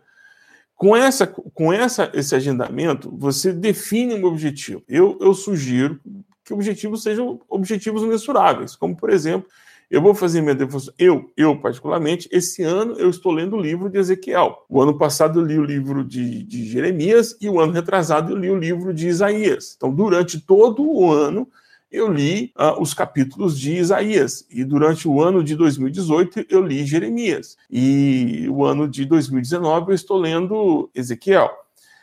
Com, 0.74 0.96
essa, 0.96 1.26
com 1.26 1.70
essa, 1.70 2.10
esse 2.14 2.34
agendamento, 2.34 3.14
você 3.14 3.52
define 3.52 4.14
um 4.14 4.24
objetivo. 4.24 4.82
Eu, 4.88 5.18
eu 5.20 5.34
sugiro 5.34 6.00
que 6.42 6.54
objetivos 6.54 7.02
sejam 7.02 7.38
objetivos 7.50 8.02
mensuráveis, 8.02 8.74
como, 8.74 8.96
por 8.96 9.10
exemplo, 9.10 9.46
eu 9.92 10.00
vou 10.00 10.14
fazer 10.14 10.40
minha 10.40 10.54
devoção. 10.54 10.94
Eu, 10.98 11.30
eu 11.36 11.54
particularmente, 11.54 12.26
esse 12.32 12.62
ano 12.62 12.94
eu 12.94 13.10
estou 13.10 13.30
lendo 13.30 13.56
o 13.56 13.60
livro 13.60 13.90
de 13.90 13.98
Ezequiel. 13.98 14.64
O 14.66 14.80
ano 14.80 14.96
passado 14.96 15.38
eu 15.38 15.44
li 15.44 15.58
o 15.58 15.64
livro 15.64 16.02
de, 16.02 16.42
de 16.44 16.64
Jeremias 16.64 17.36
e 17.38 17.46
o 17.46 17.60
ano 17.60 17.74
retrasado 17.74 18.32
eu 18.32 18.38
li 18.38 18.50
o 18.50 18.58
livro 18.58 18.94
de 18.94 19.06
Isaías. 19.06 19.74
Então, 19.76 19.94
durante 19.94 20.40
todo 20.40 20.82
o 20.82 21.12
ano, 21.12 21.46
eu 21.90 22.10
li 22.10 22.54
uh, 22.58 22.80
os 22.80 22.94
capítulos 22.94 23.60
de 23.60 23.74
Isaías. 23.74 24.46
E 24.50 24.64
durante 24.64 25.06
o 25.06 25.20
ano 25.20 25.44
de 25.44 25.54
2018, 25.54 26.46
eu 26.48 26.64
li 26.64 26.86
Jeremias. 26.86 27.58
E 27.70 28.48
o 28.48 28.64
ano 28.64 28.88
de 28.88 29.04
2019, 29.04 29.90
eu 29.90 29.94
estou 29.94 30.16
lendo 30.16 30.88
Ezequiel. 30.94 31.50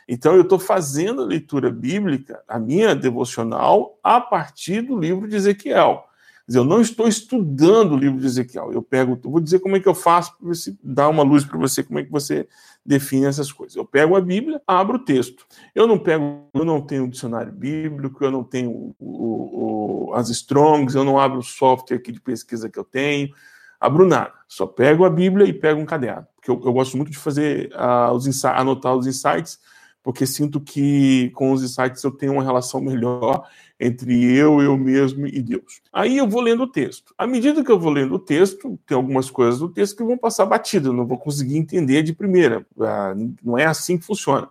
Então, 0.08 0.36
eu 0.36 0.42
estou 0.42 0.60
fazendo 0.60 1.22
a 1.22 1.26
leitura 1.26 1.72
bíblica, 1.72 2.40
a 2.46 2.56
minha 2.56 2.94
devocional, 2.94 3.98
a 4.00 4.20
partir 4.20 4.80
do 4.80 4.96
livro 4.96 5.26
de 5.26 5.34
Ezequiel 5.34 6.04
dizer, 6.50 6.58
eu 6.58 6.64
não 6.64 6.80
estou 6.80 7.06
estudando 7.06 7.92
o 7.92 7.96
livro 7.96 8.18
de 8.18 8.26
Ezequiel. 8.26 8.72
Eu 8.72 8.82
pego, 8.82 9.18
eu 9.24 9.30
vou 9.30 9.40
dizer 9.40 9.60
como 9.60 9.76
é 9.76 9.80
que 9.80 9.88
eu 9.88 9.94
faço 9.94 10.36
para 10.36 10.48
você 10.48 10.76
dar 10.82 11.08
uma 11.08 11.22
luz 11.22 11.44
para 11.44 11.56
você, 11.56 11.82
como 11.82 12.00
é 12.00 12.04
que 12.04 12.10
você 12.10 12.48
define 12.84 13.26
essas 13.26 13.52
coisas. 13.52 13.76
Eu 13.76 13.84
pego 13.84 14.16
a 14.16 14.20
Bíblia, 14.20 14.60
abro 14.66 14.96
o 14.96 15.04
texto. 15.04 15.46
Eu 15.72 15.86
não 15.86 15.96
pego, 15.96 16.48
eu 16.52 16.64
não 16.64 16.80
tenho 16.80 17.04
um 17.04 17.08
dicionário 17.08 17.52
bíblico, 17.52 18.24
eu 18.24 18.32
não 18.32 18.42
tenho 18.42 18.94
o, 18.98 20.08
o, 20.08 20.14
as 20.14 20.28
Strongs, 20.28 20.96
eu 20.96 21.04
não 21.04 21.20
abro 21.20 21.38
o 21.38 21.42
software 21.42 21.98
aqui 21.98 22.10
de 22.10 22.20
pesquisa 22.20 22.68
que 22.68 22.78
eu 22.78 22.84
tenho, 22.84 23.30
abro 23.78 24.04
nada. 24.04 24.32
Só 24.48 24.66
pego 24.66 25.04
a 25.04 25.10
Bíblia 25.10 25.46
e 25.46 25.52
pego 25.52 25.80
um 25.80 25.86
caderno, 25.86 26.26
porque 26.34 26.50
eu, 26.50 26.60
eu 26.64 26.72
gosto 26.72 26.96
muito 26.96 27.12
de 27.12 27.18
fazer 27.18 27.70
uh, 27.74 28.12
os 28.12 28.44
anotar 28.44 28.96
os 28.96 29.06
insights 29.06 29.60
porque 30.02 30.26
sinto 30.26 30.60
que 30.60 31.30
com 31.30 31.52
os 31.52 31.62
insights 31.62 32.02
eu 32.02 32.10
tenho 32.10 32.32
uma 32.32 32.42
relação 32.42 32.80
melhor 32.80 33.46
entre 33.78 34.24
eu, 34.34 34.60
eu 34.60 34.76
mesmo 34.76 35.26
e 35.26 35.42
Deus. 35.42 35.80
Aí 35.92 36.18
eu 36.18 36.28
vou 36.28 36.40
lendo 36.40 36.64
o 36.64 36.66
texto. 36.66 37.14
À 37.16 37.26
medida 37.26 37.64
que 37.64 37.70
eu 37.70 37.78
vou 37.78 37.90
lendo 37.90 38.14
o 38.14 38.18
texto, 38.18 38.78
tem 38.86 38.96
algumas 38.96 39.30
coisas 39.30 39.58
do 39.60 39.68
texto 39.68 39.96
que 39.96 40.04
vão 40.04 40.18
passar 40.18 40.46
batido, 40.46 40.88
eu 40.88 40.92
não 40.92 41.06
vou 41.06 41.18
conseguir 41.18 41.56
entender 41.56 42.02
de 42.02 42.12
primeira. 42.12 42.66
Ah, 42.78 43.14
não 43.42 43.58
é 43.58 43.66
assim 43.66 43.98
que 43.98 44.04
funciona. 44.04 44.48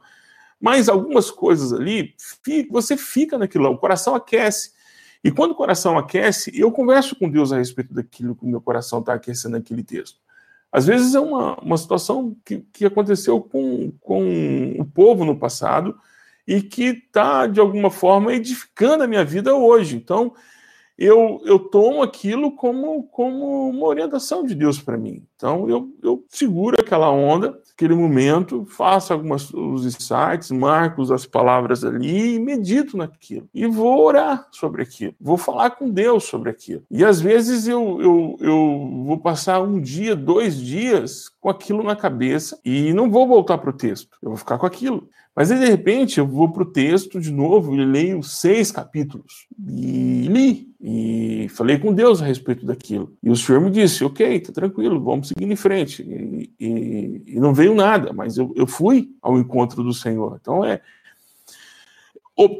Mas 0.60 0.90
algumas 0.90 1.32
coisas 1.32 1.72
ali, 1.72 2.14
você 2.70 2.98
fica 2.98 3.38
naquilo, 3.38 3.70
o 3.70 3.78
coração 3.78 4.14
aquece. 4.14 4.72
E 5.24 5.32
quando 5.32 5.52
o 5.52 5.56
coração 5.56 5.98
aquece, 5.98 6.52
eu 6.54 6.72
converso 6.72 7.16
com 7.16 7.30
Deus 7.30 7.52
a 7.52 7.58
respeito 7.58 7.94
daquilo 7.94 8.36
que 8.36 8.44
o 8.44 8.48
meu 8.48 8.62
coração 8.62 9.00
está 9.00 9.14
aquecendo 9.14 9.58
naquele 9.58 9.84
texto. 9.84 10.20
Às 10.72 10.86
vezes 10.86 11.16
é 11.16 11.20
uma, 11.20 11.56
uma 11.60 11.78
situação 11.78 12.36
que, 12.46 12.60
que 12.72 12.86
aconteceu 12.86 13.42
com, 13.42 13.92
com 14.02 14.76
o 14.80 14.86
povo 14.86 15.26
no 15.26 15.38
passado 15.38 15.98
e 16.48 16.62
que 16.62 16.86
está, 16.86 17.48
de 17.48 17.60
alguma 17.60 17.90
forma, 17.90 18.34
edificando 18.34 19.04
a 19.04 19.08
minha 19.08 19.24
vida 19.24 19.56
hoje. 19.56 19.96
Então, 19.96 20.34
eu, 20.98 21.42
eu 21.46 21.60
tomo 21.60 22.02
aquilo 22.02 22.56
como, 22.56 23.04
como 23.04 23.70
uma 23.70 23.88
orientação 23.88 24.44
de 24.44 24.54
Deus 24.54 24.80
para 24.82 24.98
mim. 24.98 25.26
Então, 25.40 25.70
eu, 25.70 25.90
eu 26.04 26.26
seguro 26.28 26.76
aquela 26.78 27.10
onda, 27.10 27.58
aquele 27.72 27.96
momento, 27.96 28.66
faço 28.66 29.14
alguns 29.14 29.54
os 29.54 29.86
insights, 29.86 30.52
marco 30.52 31.02
as 31.14 31.26
palavras 31.26 31.86
ali 31.86 32.36
e 32.36 32.40
medito 32.40 32.98
naquilo. 32.98 33.48
E 33.54 33.66
vou 33.66 34.04
orar 34.04 34.50
sobre 34.52 34.84
aquilo. 34.84 35.14
Vou 35.18 35.38
falar 35.38 35.70
com 35.70 35.90
Deus 35.90 36.26
sobre 36.26 36.50
aquilo. 36.50 36.84
E 36.92 37.06
às 37.06 37.22
vezes 37.22 37.70
eu, 37.70 38.02
eu, 38.02 38.38
eu 38.42 39.04
vou 39.06 39.18
passar 39.18 39.62
um 39.62 39.80
dia, 39.80 40.14
dois 40.14 40.58
dias 40.58 41.30
com 41.40 41.50
aquilo 41.50 41.84
na 41.84 41.96
cabeça 41.96 42.60
e 42.66 42.92
não 42.92 43.10
vou 43.10 43.26
voltar 43.26 43.60
para 43.60 43.70
o 43.70 43.78
texto. 43.78 44.18
Eu 44.22 44.32
vou 44.32 44.38
ficar 44.38 44.58
com 44.58 44.66
aquilo. 44.66 45.08
Mas 45.40 45.52
aí, 45.52 45.58
de 45.58 45.68
repente, 45.68 46.20
eu 46.20 46.28
vou 46.28 46.52
para 46.52 46.64
o 46.64 46.70
texto 46.70 47.18
de 47.18 47.32
novo 47.32 47.74
e 47.74 47.86
leio 47.86 48.22
seis 48.22 48.74
capítulos. 48.74 49.48
E 49.58 50.28
li. 50.28 50.70
E 50.82 51.48
falei 51.50 51.78
com 51.78 51.94
Deus 51.94 52.22
a 52.22 52.26
respeito 52.26 52.66
daquilo. 52.66 53.14
E 53.24 53.30
o 53.30 53.36
Senhor 53.38 53.62
me 53.62 53.72
disse: 53.72 54.04
Ok, 54.04 54.40
tá 54.42 54.52
tranquilo, 54.52 55.02
vamos 55.02 55.29
seguir 55.30 55.52
em 55.52 55.56
frente. 55.56 56.04
E, 56.04 56.54
e, 56.60 57.24
e 57.28 57.40
não 57.40 57.54
veio 57.54 57.74
nada, 57.74 58.12
mas 58.14 58.38
eu, 58.38 58.54
eu 58.56 58.68
fui 58.68 59.10
ao 59.22 59.38
encontro 59.38 59.84
do 59.84 59.94
Senhor. 59.94 60.38
Então, 60.40 60.64
é. 60.64 60.82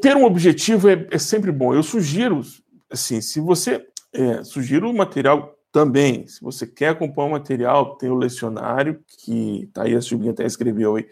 Ter 0.02 0.16
um 0.18 0.26
objetivo 0.26 0.90
é, 0.90 1.08
é 1.10 1.18
sempre 1.18 1.52
bom. 1.52 1.74
Eu 1.74 1.84
sugiro, 1.84 2.42
assim, 2.90 3.22
se 3.22 3.40
você. 3.40 3.86
É, 4.12 4.44
sugiro 4.44 4.90
o 4.90 4.98
material 4.98 5.56
também. 5.72 6.28
Se 6.28 6.42
você 6.42 6.66
quer 6.66 6.90
acompanhar 6.90 7.28
o 7.28 7.32
material, 7.32 7.96
tem 7.96 8.10
o 8.10 8.16
lecionário, 8.16 9.00
que 9.08 9.70
tá 9.74 9.84
aí, 9.84 9.96
a 9.96 10.02
Silvinha 10.02 10.32
até 10.32 10.46
escreveu 10.46 10.96
aí 10.96 11.08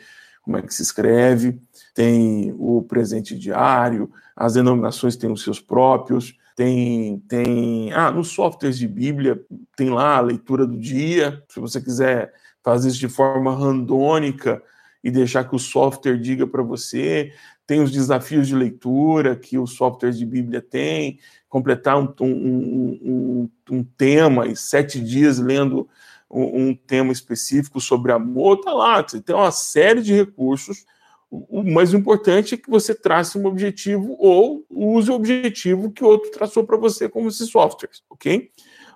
como 0.48 0.56
é 0.56 0.62
que 0.62 0.74
se 0.74 0.82
escreve, 0.82 1.60
tem 1.93 2.56
o 2.58 2.82
presente 2.82 3.38
diário, 3.38 4.10
as 4.34 4.54
denominações 4.54 5.17
têm 5.17 5.30
os 5.30 5.43
seus 5.43 5.60
próprios, 5.60 6.38
tem, 6.58 7.20
tem, 7.28 7.93
ah, 7.93 8.10
nos 8.10 8.30
softwares 8.30 8.80
de 8.80 8.88
Bíblia 8.88 9.39
tem 9.76 9.91
lá 9.91 10.17
a 10.17 10.22
leitura 10.22 10.65
do 10.65 10.76
dia, 10.76 11.43
se 11.48 11.60
você 11.60 11.80
quiser 11.80 12.34
fazer 12.63 12.88
isso 12.88 12.98
de 12.98 13.08
forma 13.08 13.56
randônica 13.56 14.63
e 15.04 15.12
deixar 15.12 15.48
que 15.48 15.56
o 15.56 15.60
software 15.60 16.17
diga 16.17 16.48
para 16.48 16.63
você, 16.63 17.32
tem 17.67 17.80
os 17.80 17.91
desafios 17.91 18.48
de 18.48 18.56
leitura 18.56 19.36
que 19.36 19.60
os 19.60 19.74
softwares 19.74 20.17
de 20.17 20.26
Bíblia 20.26 20.60
têm, 20.60 21.20
completar 21.48 21.96
um, 21.96 22.12
um, 22.22 23.00
um, 23.04 23.50
um 23.70 23.84
tema 23.84 24.48
e 24.48 24.56
sete 24.56 25.00
dias 25.00 25.38
lendo 25.38 25.88
um, 26.28 26.74
tema 26.74 27.12
específico 27.12 27.80
sobre 27.80 28.12
amor, 28.12 28.62
tá 28.62 28.74
lá. 28.74 29.04
Você 29.04 29.22
tem 29.22 29.36
uma 29.36 29.52
série 29.52 30.02
de 30.02 30.12
recursos. 30.12 30.88
O 31.30 31.62
mais 31.62 31.94
importante 31.94 32.56
é 32.56 32.58
que 32.58 32.70
você 32.70 32.96
trace 32.96 33.38
um 33.38 33.46
objetivo 33.46 34.16
ou 34.18 34.66
use 34.70 35.12
o 35.12 35.13
objetivo 35.13 35.92
que 35.92 36.04
o 36.04 36.08
outro 36.08 36.32
traçou 36.32 36.63
para 36.63 36.78
você, 36.78 37.10
como 37.10 37.28
esses 37.28 37.50
softwares, 37.50 38.02
ok? 38.10 38.50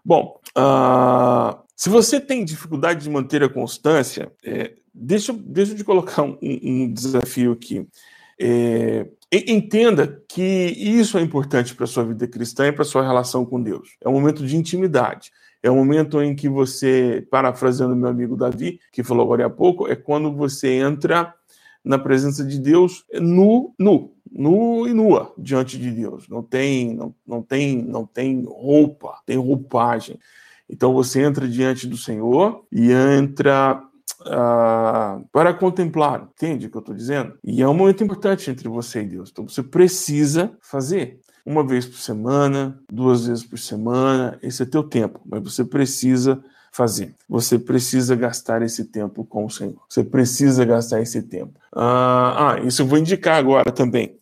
Bom, 0.04 0.39
uh, 0.58 1.62
se 1.76 1.89
você 1.89 2.22
tem 2.22 2.46
dificuldade 2.46 3.04
de 3.04 3.10
manter 3.10 3.44
a 3.44 3.50
constância, 3.50 4.32
é, 4.44 4.74
deixa, 4.94 5.34
deixa 5.34 5.74
eu 5.74 5.78
te 5.78 5.84
colocar 5.84 6.24
um, 6.24 6.38
um 6.41 6.94
desafio 6.94 7.52
aqui. 7.52 7.86
É, 8.39 9.08
entenda 9.32 10.24
que 10.28 10.41
isso 10.78 11.17
é 11.17 11.22
importante 11.22 11.76
para 11.76 11.84
a 11.84 11.88
sua 11.88 12.04
vida 12.04 12.28
cristã 12.28 12.67
e 12.67 12.72
para 12.72 12.84
a 12.84 12.86
sua 12.86 13.04
relação 13.04 13.46
com 13.46 13.62
Deus. 13.62 13.98
É 14.02 14.10
um 14.10 14.13
momento 14.13 14.46
de 14.46 14.56
intimidade. 14.56 15.32
É 15.63 15.70
o 15.70 15.76
momento 15.76 16.22
em 16.22 16.36
que 16.36 16.50
você, 16.50 17.26
parafraseando 17.30 17.96
meu 17.96 18.10
amigo 18.10 18.36
Davi, 18.36 18.80
que 18.91 19.04
falou 19.04 19.26
agora 19.26 19.46
há 19.46 19.50
pouco, 19.50 19.88
é 19.88 19.96
quando 19.96 20.32
você 20.36 20.70
entra 20.70 21.34
na 21.84 21.98
presença 21.98 22.44
de 22.44 22.60
Deus 22.60 23.04
nu, 23.13 23.74
nu, 23.78 24.13
nu 24.32 24.88
e 24.88 24.94
nua 24.94 25.34
diante 25.38 25.78
de 25.78 25.91
Deus. 25.91 26.28
Não 26.30 26.44
tem, 26.44 26.94
não, 26.96 27.15
não 27.28 27.41
tem, 27.41 27.82
não 27.82 28.06
tem 28.06 28.44
roupa, 28.46 29.20
tem 29.26 29.38
roupagem. 29.38 30.20
Então 30.70 30.94
você 30.94 31.22
entra 31.22 31.48
diante 31.48 31.88
do 31.88 31.98
Senhor 31.98 32.63
e 32.72 32.91
entra 32.91 33.84
uh, 34.22 35.28
para 35.32 35.54
contemplar, 35.54 36.30
entende 36.34 36.67
o 36.67 36.70
que 36.70 36.78
eu 36.78 36.82
estou 36.82 36.96
dizendo? 36.96 37.38
E 37.44 37.62
é 37.62 37.67
um 37.67 37.74
momento 37.74 38.04
importante 38.04 38.50
entre 38.50 38.70
você 38.70 39.02
e 39.02 39.08
Deus. 39.08 39.30
Então 39.32 39.48
você 39.48 39.62
precisa 39.62 40.56
fazer 40.62 41.20
uma 41.46 41.65
vez 41.65 41.86
por 41.86 41.98
semana, 41.98 42.80
duas 42.89 43.26
vezes 43.26 43.44
por 43.44 43.58
semana, 43.58 44.38
esse 44.41 44.62
é 44.63 44.65
teu 44.65 44.84
tempo, 44.84 45.20
mas 45.26 45.41
você 45.41 45.65
precisa 45.65 46.41
fazer. 46.71 47.13
Você 47.27 47.60
precisa 47.60 48.15
gastar 48.15 48.62
esse 48.62 48.86
tempo 48.86 49.25
com 49.25 49.45
o 49.45 49.49
Senhor. 49.49 49.75
Você 49.89 50.03
precisa 50.03 50.63
gastar 50.63 51.01
esse 51.01 51.21
tempo. 51.21 51.60
Ah, 51.75 52.53
ah 52.53 52.60
isso 52.62 52.81
eu 52.81 52.88
vou 52.88 52.97
indicar 52.97 53.38
agora 53.38 53.71
também. 53.71 54.17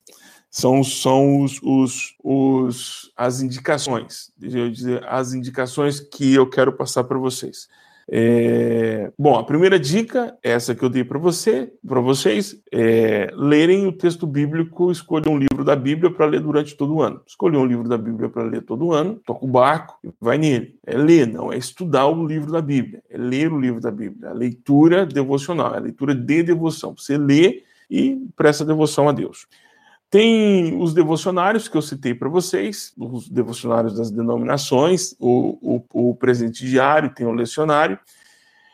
São, 0.51 0.83
são 0.83 1.43
os, 1.43 1.61
os, 1.61 2.15
os, 2.23 3.11
as 3.15 3.39
indicações, 3.39 4.31
deixa 4.35 4.57
eu 4.57 4.71
dizer, 4.71 5.07
as 5.07 5.31
indicações 5.31 5.99
que 5.99 6.33
eu 6.33 6.49
quero 6.49 6.73
passar 6.73 7.03
para 7.03 7.19
vocês. 7.19 7.67
É, 8.11 9.11
bom, 9.17 9.35
a 9.35 9.43
primeira 9.43 9.79
dica, 9.79 10.35
essa 10.41 10.73
que 10.73 10.83
eu 10.83 10.89
dei 10.89 11.03
para 11.03 11.19
você, 11.19 11.71
para 11.87 12.01
vocês, 12.01 12.59
é 12.71 13.29
lerem 13.35 13.85
o 13.85 13.91
texto 13.91 14.25
bíblico, 14.25 14.91
escolham 14.91 15.33
um 15.33 15.37
livro 15.37 15.63
da 15.63 15.75
Bíblia 15.75 16.11
para 16.11 16.25
ler 16.25 16.41
durante 16.41 16.75
todo 16.75 16.95
o 16.95 17.01
ano. 17.03 17.21
Escolher 17.27 17.57
um 17.57 17.65
livro 17.65 17.87
da 17.87 17.97
Bíblia 17.97 18.27
para 18.27 18.43
ler 18.43 18.63
todo 18.63 18.91
ano, 18.91 19.21
toca 19.25 19.45
o 19.45 19.47
barco 19.47 19.99
e 20.03 20.09
vai 20.19 20.39
nele. 20.39 20.75
É 20.85 20.97
ler, 20.97 21.27
não 21.27 21.53
é 21.53 21.57
estudar 21.57 22.07
o 22.07 22.25
livro 22.25 22.51
da 22.51 22.61
Bíblia, 22.61 23.03
é 23.09 23.17
ler 23.17 23.53
o 23.53 23.59
livro 23.59 23.79
da 23.79 23.91
Bíblia. 23.91 24.31
A 24.31 24.33
leitura 24.33 25.05
devocional, 25.05 25.75
é 25.75 25.77
a 25.77 25.81
leitura 25.81 26.15
de 26.15 26.41
devoção. 26.41 26.95
Você 26.97 27.15
lê 27.15 27.63
e 27.91 28.19
presta 28.35 28.65
devoção 28.65 29.07
a 29.07 29.11
Deus. 29.11 29.47
Tem 30.09 30.75
os 30.81 30.93
devocionários 30.93 31.67
que 31.67 31.77
eu 31.77 31.81
citei 31.81 32.15
para 32.15 32.27
vocês, 32.27 32.93
os 32.97 33.29
devocionários 33.29 33.95
das 33.95 34.09
denominações, 34.09 35.15
o, 35.19 35.83
o, 35.93 36.09
o 36.09 36.15
presente 36.15 36.65
diário, 36.65 37.13
tem 37.13 37.27
o 37.27 37.31
lecionário, 37.31 37.99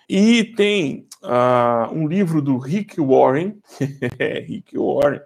e 0.08 0.46
tem 0.46 1.08
uh, 1.24 1.94
um 1.94 2.08
livro 2.08 2.42
do 2.42 2.58
Rick 2.58 3.02
Warren, 3.02 3.58
Rick 4.48 4.78
Warren, 4.78 5.20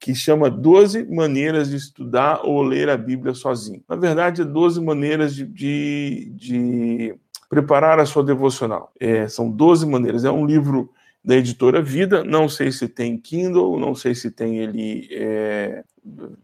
que 0.00 0.14
chama 0.14 0.50
12 0.50 1.04
maneiras 1.04 1.70
de 1.70 1.76
estudar 1.76 2.40
ou 2.44 2.62
ler 2.62 2.88
a 2.88 2.96
Bíblia 2.96 3.34
sozinho. 3.34 3.82
Na 3.88 3.94
verdade, 3.94 4.42
é 4.42 4.44
12 4.44 4.80
maneiras 4.80 5.34
de, 5.34 5.44
de, 5.44 6.32
de 6.34 7.14
preparar 7.48 8.00
a 8.00 8.06
sua 8.06 8.24
devocional. 8.24 8.92
É, 8.98 9.28
são 9.28 9.50
12 9.50 9.86
maneiras. 9.86 10.24
É 10.24 10.30
um 10.30 10.46
livro 10.46 10.90
da 11.24 11.36
editora 11.36 11.82
Vida. 11.82 12.24
Não 12.24 12.48
sei 12.48 12.72
se 12.72 12.88
tem 12.88 13.18
Kindle, 13.18 13.78
não 13.78 13.94
sei 13.94 14.14
se 14.14 14.30
tem 14.30 14.58
ele 14.58 15.08
é, 15.10 15.84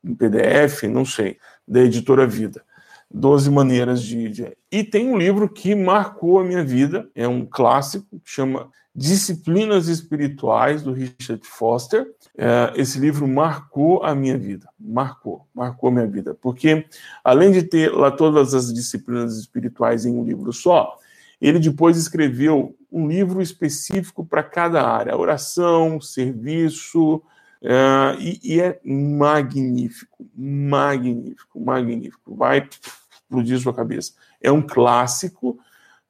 em 0.04 0.14
PDF, 0.14 0.84
não 0.84 1.04
sei. 1.04 1.38
Da 1.66 1.80
editora 1.80 2.26
Vida. 2.26 2.62
Doze 3.10 3.50
maneiras 3.50 4.02
de, 4.02 4.28
de, 4.28 4.56
E 4.72 4.82
tem 4.82 5.08
um 5.08 5.16
livro 5.16 5.48
que 5.48 5.74
marcou 5.74 6.40
a 6.40 6.44
minha 6.44 6.64
vida, 6.64 7.08
é 7.14 7.28
um 7.28 7.46
clássico, 7.46 8.20
chama 8.24 8.68
Disciplinas 8.94 9.86
Espirituais, 9.86 10.82
do 10.82 10.92
Richard 10.92 11.40
Foster. 11.44 12.06
É, 12.36 12.72
esse 12.74 12.98
livro 12.98 13.28
marcou 13.28 14.02
a 14.02 14.14
minha 14.14 14.36
vida, 14.36 14.68
marcou, 14.78 15.46
marcou 15.54 15.88
a 15.88 15.92
minha 15.92 16.06
vida, 16.06 16.36
porque 16.40 16.86
além 17.22 17.52
de 17.52 17.62
ter 17.62 17.92
lá 17.92 18.10
todas 18.10 18.52
as 18.52 18.72
disciplinas 18.74 19.38
espirituais 19.38 20.04
em 20.04 20.12
um 20.12 20.24
livro 20.24 20.52
só, 20.52 20.98
ele 21.44 21.58
depois 21.58 21.98
escreveu 21.98 22.74
um 22.90 23.06
livro 23.06 23.42
específico 23.42 24.24
para 24.24 24.42
cada 24.42 24.82
área, 24.82 25.14
oração, 25.14 26.00
serviço, 26.00 27.16
uh, 27.16 28.18
e, 28.18 28.40
e, 28.42 28.60
é 28.62 28.80
magnífico, 28.82 30.26
magnífico, 30.34 31.60
magnífico. 31.60 32.34
Vai 32.34 32.66
explodir 33.12 33.60
sua 33.60 33.74
cabeça. 33.74 34.14
É 34.40 34.50
um 34.50 34.62
clássico, 34.62 35.58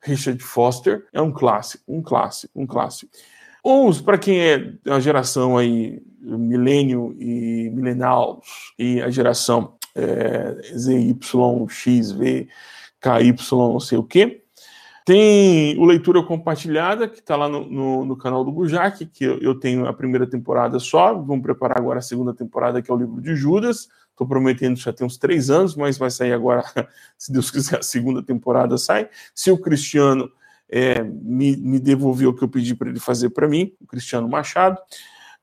Richard 0.00 0.40
Foster, 0.40 1.04
é 1.12 1.20
um 1.20 1.32
clássico, 1.32 1.82
um 1.88 2.00
clássico, 2.00 2.52
um 2.54 2.64
clássico. 2.66 3.10
Ou 3.60 3.92
para 4.04 4.18
quem 4.18 4.38
é 4.40 4.74
a 4.86 5.00
geração 5.00 5.58
aí, 5.58 6.00
milênio 6.20 7.16
e 7.18 7.70
millennials, 7.70 8.72
e 8.78 9.02
a 9.02 9.10
geração 9.10 9.74
é, 9.96 10.60
ZY, 10.78 11.18
XV, 11.68 12.48
KY, 13.00 13.34
não 13.52 13.80
sei 13.80 13.98
o 13.98 14.04
quê, 14.04 14.43
tem 15.04 15.78
o 15.78 15.84
Leitura 15.84 16.22
Compartilhada, 16.22 17.06
que 17.06 17.18
está 17.18 17.36
lá 17.36 17.46
no, 17.46 17.68
no, 17.68 18.04
no, 18.06 18.16
canal 18.16 18.42
do 18.42 18.50
Bujac, 18.50 19.04
que 19.04 19.24
eu, 19.24 19.38
eu, 19.38 19.54
tenho 19.54 19.86
a 19.86 19.92
primeira 19.92 20.26
temporada 20.26 20.78
só. 20.78 21.12
Vamos 21.14 21.42
preparar 21.42 21.78
agora 21.78 21.98
a 21.98 22.02
segunda 22.02 22.32
temporada, 22.32 22.80
que 22.80 22.90
é 22.90 22.94
o 22.94 22.96
livro 22.96 23.20
de 23.20 23.36
Judas. 23.36 23.88
Estou 24.10 24.26
prometendo 24.26 24.78
já 24.78 24.92
tem 24.92 25.06
uns 25.06 25.18
três 25.18 25.50
anos, 25.50 25.76
mas 25.76 25.98
vai 25.98 26.10
sair 26.10 26.32
agora, 26.32 26.64
se 27.18 27.30
Deus 27.30 27.50
quiser, 27.50 27.80
a 27.80 27.82
segunda 27.82 28.22
temporada 28.22 28.78
sai. 28.78 29.10
Se 29.34 29.50
o 29.50 29.58
Cristiano 29.58 30.30
é, 30.70 31.02
me, 31.02 31.54
me 31.56 31.78
devolver 31.78 32.28
o 32.28 32.34
que 32.34 32.42
eu 32.42 32.48
pedi 32.48 32.74
para 32.74 32.88
ele 32.88 33.00
fazer 33.00 33.28
para 33.30 33.46
mim, 33.46 33.72
o 33.80 33.86
Cristiano 33.86 34.26
Machado. 34.26 34.78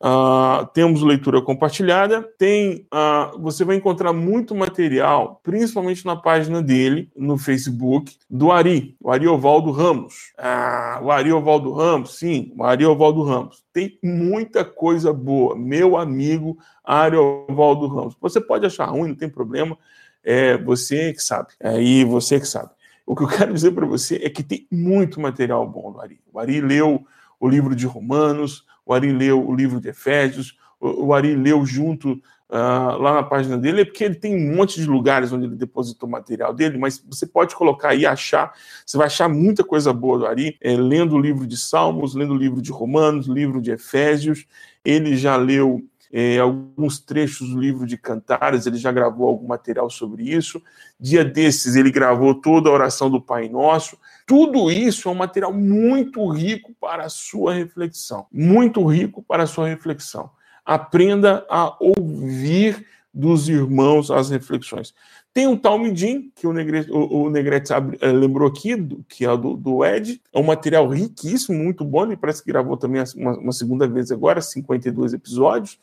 Uh, 0.03 0.65
temos 0.73 1.03
leitura 1.03 1.43
compartilhada. 1.43 2.23
Tem, 2.35 2.87
uh, 2.91 3.39
você 3.39 3.63
vai 3.63 3.75
encontrar 3.75 4.11
muito 4.11 4.55
material, 4.55 5.39
principalmente 5.43 6.03
na 6.07 6.15
página 6.15 6.59
dele, 6.59 7.11
no 7.15 7.37
Facebook, 7.37 8.17
do 8.27 8.51
Ari, 8.51 8.95
o 8.99 9.11
Ari 9.11 9.27
Ovaldo 9.27 9.69
Ramos. 9.69 10.33
Uh, 10.39 11.05
o 11.05 11.11
Ari 11.11 11.31
Ovaldo 11.31 11.71
Ramos, 11.71 12.17
sim, 12.17 12.51
o 12.57 12.63
Ari 12.63 12.83
Ovaldo 12.83 13.21
Ramos. 13.21 13.63
Tem 13.71 13.99
muita 14.03 14.65
coisa 14.65 15.13
boa. 15.13 15.55
Meu 15.55 15.95
amigo 15.95 16.57
Ari 16.83 17.15
Ovaldo 17.15 17.85
Ramos. 17.85 18.15
Você 18.19 18.41
pode 18.41 18.65
achar 18.65 18.85
ruim, 18.85 19.09
não 19.09 19.15
tem 19.15 19.29
problema. 19.29 19.77
É 20.23 20.57
você 20.57 21.13
que 21.13 21.21
sabe. 21.21 21.49
É 21.59 21.69
aí 21.69 22.03
você 22.03 22.39
que 22.39 22.47
sabe. 22.47 22.71
O 23.05 23.15
que 23.15 23.23
eu 23.23 23.27
quero 23.27 23.53
dizer 23.53 23.71
para 23.71 23.85
você 23.85 24.19
é 24.23 24.29
que 24.31 24.41
tem 24.41 24.65
muito 24.71 25.21
material 25.21 25.67
bom 25.67 25.91
do 25.91 26.01
Ari. 26.01 26.19
O 26.33 26.39
Ari 26.39 26.59
leu 26.59 27.05
o 27.39 27.47
livro 27.47 27.75
de 27.75 27.85
Romanos, 27.85 28.65
o 28.85 28.93
Ari 28.93 29.11
leu 29.11 29.47
o 29.47 29.55
livro 29.55 29.79
de 29.79 29.89
Efésios, 29.89 30.57
o, 30.79 31.13
Ari 31.13 31.35
leu 31.35 31.65
junto 31.65 32.13
uh, 32.13 32.97
lá 32.99 33.13
na 33.13 33.23
página 33.23 33.57
dele, 33.57 33.81
é 33.81 33.85
porque 33.85 34.03
ele 34.03 34.15
tem 34.15 34.35
um 34.35 34.55
monte 34.55 34.81
de 34.81 34.87
lugares 34.87 35.31
onde 35.31 35.45
ele 35.45 35.55
depositou 35.55 36.09
o 36.09 36.11
material 36.11 36.53
dele, 36.53 36.77
mas 36.77 37.03
você 37.07 37.25
pode 37.25 37.55
colocar 37.55 37.89
aí, 37.89 38.05
achar, 38.05 38.51
você 38.85 38.97
vai 38.97 39.07
achar 39.07 39.29
muita 39.29 39.63
coisa 39.63 39.93
boa 39.93 40.17
do 40.17 40.25
Ari, 40.25 40.57
é, 40.59 40.75
lendo 40.75 41.15
o 41.15 41.21
livro 41.21 41.45
de 41.45 41.57
Salmos, 41.57 42.15
lendo 42.15 42.33
o 42.33 42.37
livro 42.37 42.61
de 42.61 42.71
Romanos, 42.71 43.27
livro 43.27 43.61
de 43.61 43.71
Efésios, 43.71 44.45
ele 44.83 45.15
já 45.15 45.35
leu 45.35 45.83
é, 46.11 46.39
alguns 46.39 46.99
trechos 46.99 47.49
do 47.49 47.59
livro 47.59 47.85
de 47.85 47.97
Cantares, 47.97 48.65
ele 48.65 48.77
já 48.77 48.91
gravou 48.91 49.27
algum 49.27 49.47
material 49.47 49.89
sobre 49.89 50.23
isso. 50.23 50.61
Dia 50.99 51.23
desses, 51.23 51.75
ele 51.75 51.91
gravou 51.91 52.35
toda 52.35 52.69
a 52.69 52.73
oração 52.73 53.09
do 53.09 53.21
Pai 53.21 53.47
Nosso. 53.47 53.97
Tudo 54.27 54.69
isso 54.69 55.07
é 55.07 55.11
um 55.11 55.15
material 55.15 55.53
muito 55.53 56.27
rico 56.27 56.73
para 56.79 57.05
a 57.05 57.09
sua 57.09 57.53
reflexão. 57.53 58.25
Muito 58.31 58.85
rico 58.85 59.23
para 59.23 59.43
a 59.43 59.47
sua 59.47 59.67
reflexão. 59.67 60.29
Aprenda 60.65 61.45
a 61.49 61.75
ouvir 61.79 62.85
dos 63.13 63.49
irmãos 63.49 64.09
as 64.11 64.29
reflexões. 64.29 64.93
Tem 65.33 65.47
o 65.47 65.57
Talmidim, 65.57 66.29
que 66.35 66.45
o 66.45 66.51
Negrete, 66.51 66.91
o, 66.91 67.29
Negrete 67.29 67.71
eh, 67.71 68.11
lembrou 68.11 68.49
aqui, 68.49 68.75
que 69.07 69.25
é 69.25 69.37
do, 69.37 69.55
do 69.55 69.85
Ed. 69.85 70.21
É 70.33 70.37
um 70.37 70.43
material 70.43 70.87
riquíssimo, 70.89 71.57
muito 71.57 71.85
bom. 71.85 72.03
Ele 72.03 72.17
parece 72.17 72.43
que 72.43 72.51
gravou 72.51 72.75
também 72.75 73.01
uma, 73.15 73.37
uma 73.37 73.51
segunda 73.53 73.87
vez 73.87 74.11
agora, 74.11 74.41
52 74.41 75.13
episódios. 75.13 75.79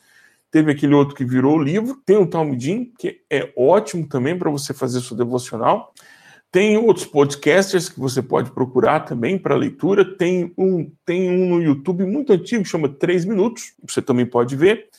Teve 0.51 0.71
aquele 0.71 0.93
outro 0.93 1.15
que 1.15 1.23
virou 1.23 1.61
livro. 1.61 2.01
Tem 2.05 2.17
o 2.17 2.27
Talmidim, 2.27 2.91
que 2.97 3.21
é 3.29 3.51
ótimo 3.55 4.07
também 4.07 4.37
para 4.37 4.49
você 4.49 4.73
fazer 4.73 5.01
seu 5.01 5.15
devocional. 5.15 5.93
Tem 6.51 6.77
outros 6.77 7.05
podcasters 7.05 7.89
que 7.89 7.99
você 7.99 8.23
pode 8.23 8.51
procurar 8.51 9.01
também 9.01 9.37
para 9.37 9.55
leitura. 9.55 10.03
Tem 10.03 10.51
um, 10.57 10.91
tem 11.05 11.29
um 11.29 11.49
no 11.49 11.61
YouTube 11.61 12.03
muito 12.05 12.33
antigo, 12.33 12.65
chama 12.65 12.89
3 12.89 13.25
Minutos. 13.25 13.73
Você 13.87 14.01
também 14.01 14.25
pode 14.25 14.55
ver 14.55 14.89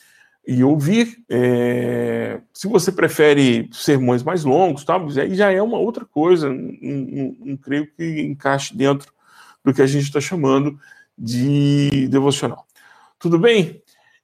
e 0.47 0.63
ouvir. 0.63 1.21
É... 1.29 2.39
Se 2.53 2.69
você 2.69 2.89
prefere 2.89 3.69
sermões 3.73 4.23
mais 4.23 4.45
longos, 4.45 4.85
tá? 4.85 4.95
aí 4.95 5.35
já 5.35 5.51
é 5.51 5.61
uma 5.61 5.77
outra 5.77 6.05
coisa. 6.05 6.49
Não, 6.49 7.35
não 7.39 7.57
creio 7.57 7.85
que 7.97 8.21
encaixe 8.21 8.75
dentro 8.75 9.11
do 9.63 9.73
que 9.73 9.81
a 9.81 9.87
gente 9.87 10.03
está 10.03 10.21
chamando 10.21 10.79
de 11.17 12.07
devocional. 12.07 12.65
Tudo 13.19 13.37
bem? 13.37 13.80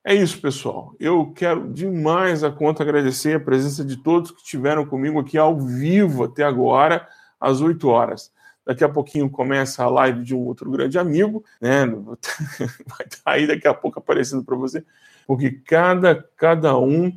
É 0.07 0.15
isso, 0.15 0.39
pessoal. 0.39 0.95
Eu 1.01 1.33
quero 1.35 1.69
demais 1.69 2.41
a 2.41 2.49
conta 2.49 2.81
agradecer 2.81 3.35
a 3.35 3.39
presença 3.41 3.83
de 3.83 3.97
todos 3.97 4.31
que 4.31 4.37
estiveram 4.37 4.85
comigo 4.85 5.19
aqui 5.19 5.37
ao 5.37 5.59
vivo 5.59 6.23
até 6.23 6.43
agora, 6.45 7.05
às 7.37 7.59
8 7.59 7.85
horas. 7.89 8.31
Daqui 8.65 8.85
a 8.85 8.89
pouquinho 8.89 9.29
começa 9.29 9.83
a 9.83 9.89
live 9.89 10.23
de 10.23 10.33
um 10.33 10.45
outro 10.45 10.71
grande 10.71 10.97
amigo, 10.97 11.43
né? 11.59 11.85
Vai 12.87 13.05
estar 13.05 13.31
aí 13.31 13.45
daqui 13.45 13.67
a 13.67 13.73
pouco 13.73 13.99
aparecendo 13.99 14.45
para 14.45 14.55
você, 14.55 14.81
porque 15.27 15.51
cada, 15.51 16.25
cada 16.37 16.77
um 16.79 17.11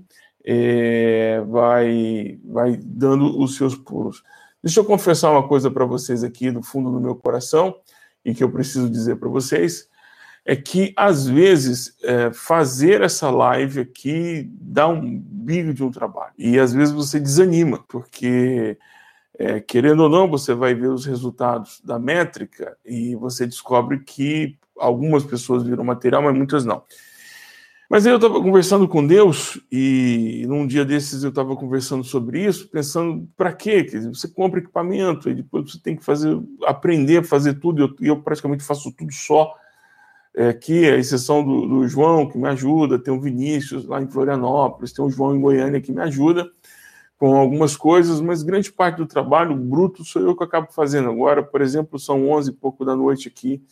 é, 0.45 1.41
vai, 1.47 2.41
vai 2.45 2.77
dando 2.77 3.41
os 3.41 3.55
seus 3.55 3.77
pulos. 3.77 4.25
Deixa 4.61 4.81
eu 4.81 4.85
confessar 4.85 5.31
uma 5.31 5.47
coisa 5.47 5.71
para 5.71 5.85
vocês 5.85 6.25
aqui 6.25 6.51
do 6.51 6.61
fundo 6.61 6.91
do 6.91 7.01
meu 7.01 7.15
coração 7.15 7.73
e 8.25 8.35
que 8.35 8.43
eu 8.43 8.51
preciso 8.51 8.91
dizer 8.91 9.15
para 9.15 9.29
vocês 9.29 9.89
é 10.51 10.57
que, 10.57 10.93
às 10.97 11.29
vezes, 11.29 11.97
é, 12.03 12.33
fazer 12.33 13.03
essa 13.03 13.31
live 13.31 13.79
aqui 13.79 14.51
dá 14.61 14.89
um 14.89 15.17
bico 15.17 15.73
de 15.73 15.85
um 15.85 15.93
trabalho. 15.93 16.33
E, 16.37 16.59
às 16.59 16.73
vezes, 16.73 16.93
você 16.93 17.21
desanima, 17.21 17.85
porque, 17.87 18.77
é, 19.39 19.61
querendo 19.61 20.01
ou 20.01 20.09
não, 20.09 20.29
você 20.29 20.53
vai 20.53 20.75
ver 20.75 20.89
os 20.89 21.07
resultados 21.07 21.81
da 21.85 22.01
métrica 22.01 22.77
e 22.85 23.15
você 23.15 23.47
descobre 23.47 24.01
que 24.01 24.59
algumas 24.77 25.23
pessoas 25.23 25.63
viram 25.63 25.85
material, 25.85 26.21
mas 26.21 26.37
muitas 26.37 26.65
não. 26.65 26.83
Mas 27.89 28.05
aí 28.05 28.13
eu 28.13 28.17
estava 28.17 28.43
conversando 28.43 28.89
com 28.89 29.07
Deus 29.07 29.61
e 29.71 30.45
num 30.49 30.67
dia 30.67 30.85
desses 30.85 31.23
eu 31.23 31.31
estava 31.31 31.55
conversando 31.55 32.03
sobre 32.03 32.45
isso, 32.45 32.67
pensando 32.67 33.29
para 33.37 33.53
quê? 33.53 33.85
Quer 33.85 33.99
dizer, 33.99 34.09
você 34.09 34.27
compra 34.27 34.59
equipamento 34.59 35.31
e 35.31 35.35
depois 35.35 35.71
você 35.71 35.79
tem 35.79 35.95
que 35.95 36.05
fazer, 36.05 36.37
aprender 36.65 37.19
a 37.19 37.23
fazer 37.23 37.55
tudo. 37.61 37.81
E 37.81 38.09
eu, 38.09 38.15
eu 38.17 38.21
praticamente 38.21 38.65
faço 38.65 38.91
tudo 38.91 39.13
só 39.13 39.55
é, 40.35 40.49
aqui, 40.49 40.89
a 40.89 40.97
exceção 40.97 41.45
do, 41.45 41.67
do, 41.67 41.89
João, 41.89 42.29
que 42.29 42.39
me 42.39 42.49
ajuda, 42.49 42.99
tem 42.99 43.13
o 43.13 43.21
Vinícius 43.21 43.85
lá 43.87 44.01
em 44.01 44.07
Florianópolis, 44.07 44.93
tem 44.93 45.05
o 45.05 45.11
João 45.11 45.35
em 45.35 45.41
Goiânia 45.41 45.81
que 45.81 45.93
me 45.93 46.01
ajuda 46.01 46.49
com 47.19 47.37
algumas 47.37 47.77
coisas, 47.77 48.21
mas 48.21 48.43
grande 48.43 48.73
parte 48.73 48.97
do 48.97 49.07
trabalho 49.07 49.55
bruto 49.55 50.05
sou 50.05 50.23
eu 50.23 50.35
que 50.35 50.45
acabo 50.45 50.69
fazendo. 50.73 51.11
Agora, 51.11 51.43
por 51.43 51.61
exemplo, 51.61 51.99
são 51.99 52.31
11 52.31 52.51
e 52.51 52.55
pouco 52.55 52.85
da 52.85 52.97
noite 52.97 53.29
aqui 53.29 53.63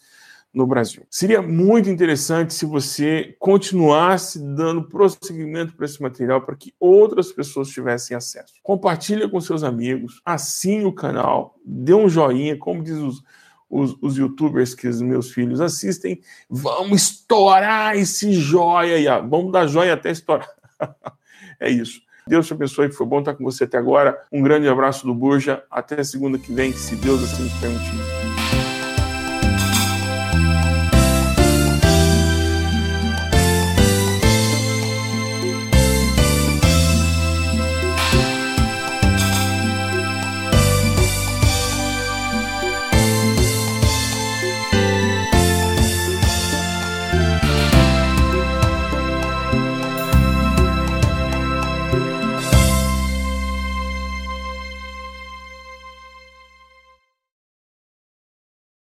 no 0.53 0.66
Brasil. 0.66 1.05
Seria 1.11 1.40
muito 1.40 1.88
interessante 1.88 2.53
se 2.53 2.66
você 2.66 3.37
continuasse 3.38 4.38
dando 4.38 4.83
prosseguimento 4.83 5.75
para 5.75 5.87
esse 5.87 6.03
material 6.03 6.40
para 6.42 6.57
que 6.57 6.75
outras 6.81 7.31
pessoas 7.33 7.68
tivessem 7.68 8.16
acesso. 8.16 8.55
Compartilha 8.62 9.29
com 9.29 9.40
seus 9.40 9.62
amigos, 9.62 10.21
assine 10.25 10.85
o 10.85 10.92
canal, 10.92 11.55
dê 11.64 11.94
um 11.94 12.09
joinha, 12.09 12.57
como 12.57 12.83
diz 12.83 12.97
os, 12.97 13.23
os, 13.69 13.97
os 14.01 14.17
youtubers 14.17 14.75
que 14.75 14.89
os 14.89 15.03
meus 15.03 15.31
filhos 15.31 15.61
assistem, 15.61 16.21
vamos 16.49 17.03
estourar 17.03 17.97
esse 17.97 18.33
joia 18.33 19.21
vamos 19.21 19.53
dar 19.53 19.67
joia 19.67 19.95
até 19.95 20.11
estourar. 20.11 20.49
é 21.61 21.71
isso. 21.71 22.01
Deus 22.27 22.47
te 22.47 22.53
abençoe, 22.53 22.93
foi 22.93 23.07
bom 23.07 23.21
estar 23.21 23.35
com 23.35 23.43
você 23.43 23.65
até 23.65 23.79
agora. 23.79 24.23
Um 24.31 24.43
grande 24.43 24.69
abraço 24.69 25.07
do 25.07 25.15
Burja, 25.15 25.63
até 25.71 26.05
segunda 26.05 26.39
que 26.39 26.53
vem, 26.53 26.73
se 26.73 26.95
Deus 26.97 27.23
assim 27.23 27.45
nos 27.45 27.55
permitir. 27.55 28.28